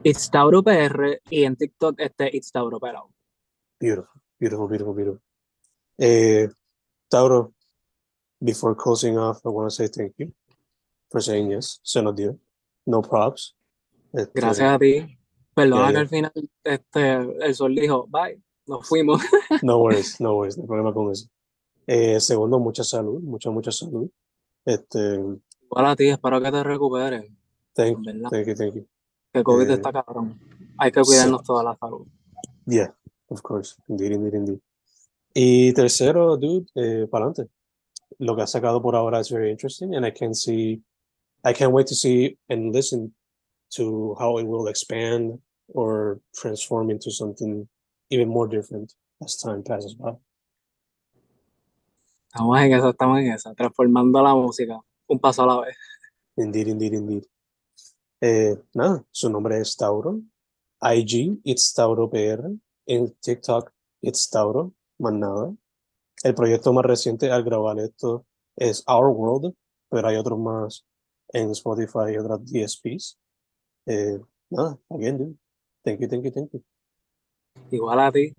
It's 0.04 0.30
Tauro 0.30 0.64
PR 0.64 1.22
y 1.30 1.44
en 1.44 1.56
TikTok 1.56 2.00
este 2.00 2.36
It's 2.36 2.52
Tauro. 2.52 2.80
Beautiful, 3.80 4.22
beautiful, 4.40 4.68
beautiful, 4.68 4.94
beautiful. 4.94 5.22
Eh, 5.98 6.48
Tauro, 7.10 7.54
before 8.40 8.76
closing 8.76 9.18
off, 9.18 9.40
I 9.46 9.50
want 9.50 9.70
to 9.70 9.76
say 9.76 9.88
thank 9.88 10.14
you 10.18 10.34
for 11.10 11.22
saying 11.22 11.52
yes. 11.52 11.80
Se 11.84 12.02
nos 12.02 12.16
dio. 12.16 12.38
No 12.86 13.02
props. 13.02 13.56
Este, 14.14 14.32
Gracias 14.40 14.70
a 14.76 14.78
ti. 14.80 15.18
Perdona 15.56 15.82
Yeah, 15.82 15.88
que 15.88 15.94
yeah. 15.94 16.00
al 16.02 16.08
final 16.10 16.32
este, 16.64 17.46
el 17.46 17.56
sol 17.56 17.76
dijo, 17.76 18.08
bye, 18.08 18.42
nos 18.66 18.88
fuimos. 18.88 19.22
No 19.64 19.78
worries, 19.80 20.20
no 20.20 20.36
worries, 20.36 20.58
no 20.58 20.64
hay 20.64 20.68
problema 20.68 20.94
con 20.94 21.12
eso. 21.12 21.28
Eh, 21.86 22.20
segundo, 22.20 22.60
mucha 22.60 22.84
salud, 22.84 23.22
mucha, 23.22 23.52
mucha 23.52 23.72
salud. 23.72 24.10
Este, 24.66 25.20
Igual 25.64 25.86
a 25.86 25.96
ti, 25.96 26.10
espero 26.10 26.42
que 26.42 26.52
te 26.52 26.64
recuperes, 26.64 27.32
thank, 27.74 28.04
verdad. 28.06 28.30
thank 28.32 28.48
you, 28.48 28.56
thank 28.56 28.74
you. 28.76 28.88
Que 29.32 29.44
COVID 29.44 29.70
Eh, 29.70 29.74
está 29.74 29.92
cabrón. 29.92 30.40
Hay 30.80 30.92
que 30.92 31.02
cuidarnos 31.02 31.44
toda 31.44 31.64
la 31.64 31.76
salud. 31.78 32.08
Yeah, 32.66 32.96
of 33.28 33.42
course. 33.42 33.76
Indeed, 33.88 34.14
indeed, 34.14 34.34
indeed. 34.34 34.60
Y 35.34 35.74
tercero, 35.74 36.38
dude, 36.38 36.68
eh, 36.76 37.08
para 37.10 37.26
adelante. 37.26 37.52
Lo 38.20 38.36
que 38.36 38.44
ha 38.44 38.48
sacado 38.48 38.82
por 38.82 38.96
ahora 38.96 39.20
is 39.20 39.30
very 39.30 39.50
interesting, 39.50 39.96
and 39.96 40.06
I 40.06 40.12
can 40.12 40.34
see, 40.36 40.84
I 41.44 41.54
can't 41.54 41.74
wait 41.74 41.88
to 41.88 41.96
see 41.96 42.38
and 42.50 42.74
listen 42.74 43.16
to 43.76 44.16
how 44.20 44.38
it 44.38 44.46
will 44.46 44.68
expand 44.68 45.40
or 45.74 46.20
transform 46.36 46.92
into 46.92 47.10
something 47.10 47.68
even 48.10 48.30
more 48.30 48.48
different 48.48 48.94
as 49.24 49.36
time 49.36 49.64
passes 49.64 49.96
by. 49.96 50.16
Estamos 52.28 52.62
en 52.62 52.74
esa, 52.74 52.90
estamos 52.90 53.20
en 53.20 53.32
esa, 53.32 53.54
transformando 53.56 54.22
la 54.22 54.36
música 54.36 54.80
un 55.08 55.20
paso 55.20 55.44
a 55.44 55.48
la 55.48 55.62
vez. 55.62 55.76
Indeed, 56.38 56.68
indeed, 56.68 56.94
indeed. 56.94 57.24
Eh, 58.22 58.56
nada, 58.74 59.04
su 59.12 59.30
nombre 59.30 59.60
es 59.60 59.76
Tauro. 59.76 60.22
IG, 60.82 61.40
it's 61.44 61.74
Tauro 61.74 62.10
PR. 62.10 62.50
En 62.88 63.16
TikTok, 63.22 63.72
it's 64.02 64.30
Tauro. 64.30 64.74
Más 65.04 65.14
nada. 65.14 65.54
El 66.24 66.34
proyecto 66.34 66.72
más 66.72 66.86
reciente 66.86 67.30
al 67.30 67.44
grabar 67.44 67.78
esto 67.80 68.26
es 68.56 68.86
Our 68.88 69.10
World, 69.10 69.54
pero 69.90 70.08
hay 70.08 70.16
otros 70.16 70.40
más 70.40 70.86
en 71.34 71.52
Spotify 71.52 72.14
y 72.14 72.18
otras 72.18 72.40
DSPs. 72.46 73.20
Eh, 73.86 74.18
nada, 74.50 74.80
again, 74.90 75.18
dude. 75.18 75.36
Thank 75.84 76.00
you, 76.00 76.08
thank 76.08 76.24
you, 76.24 76.32
thank 76.32 76.52
you. 76.54 76.64
Igual 77.70 78.00
a 78.00 78.12
ti. 78.14 78.34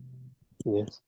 Yes. 0.64 1.02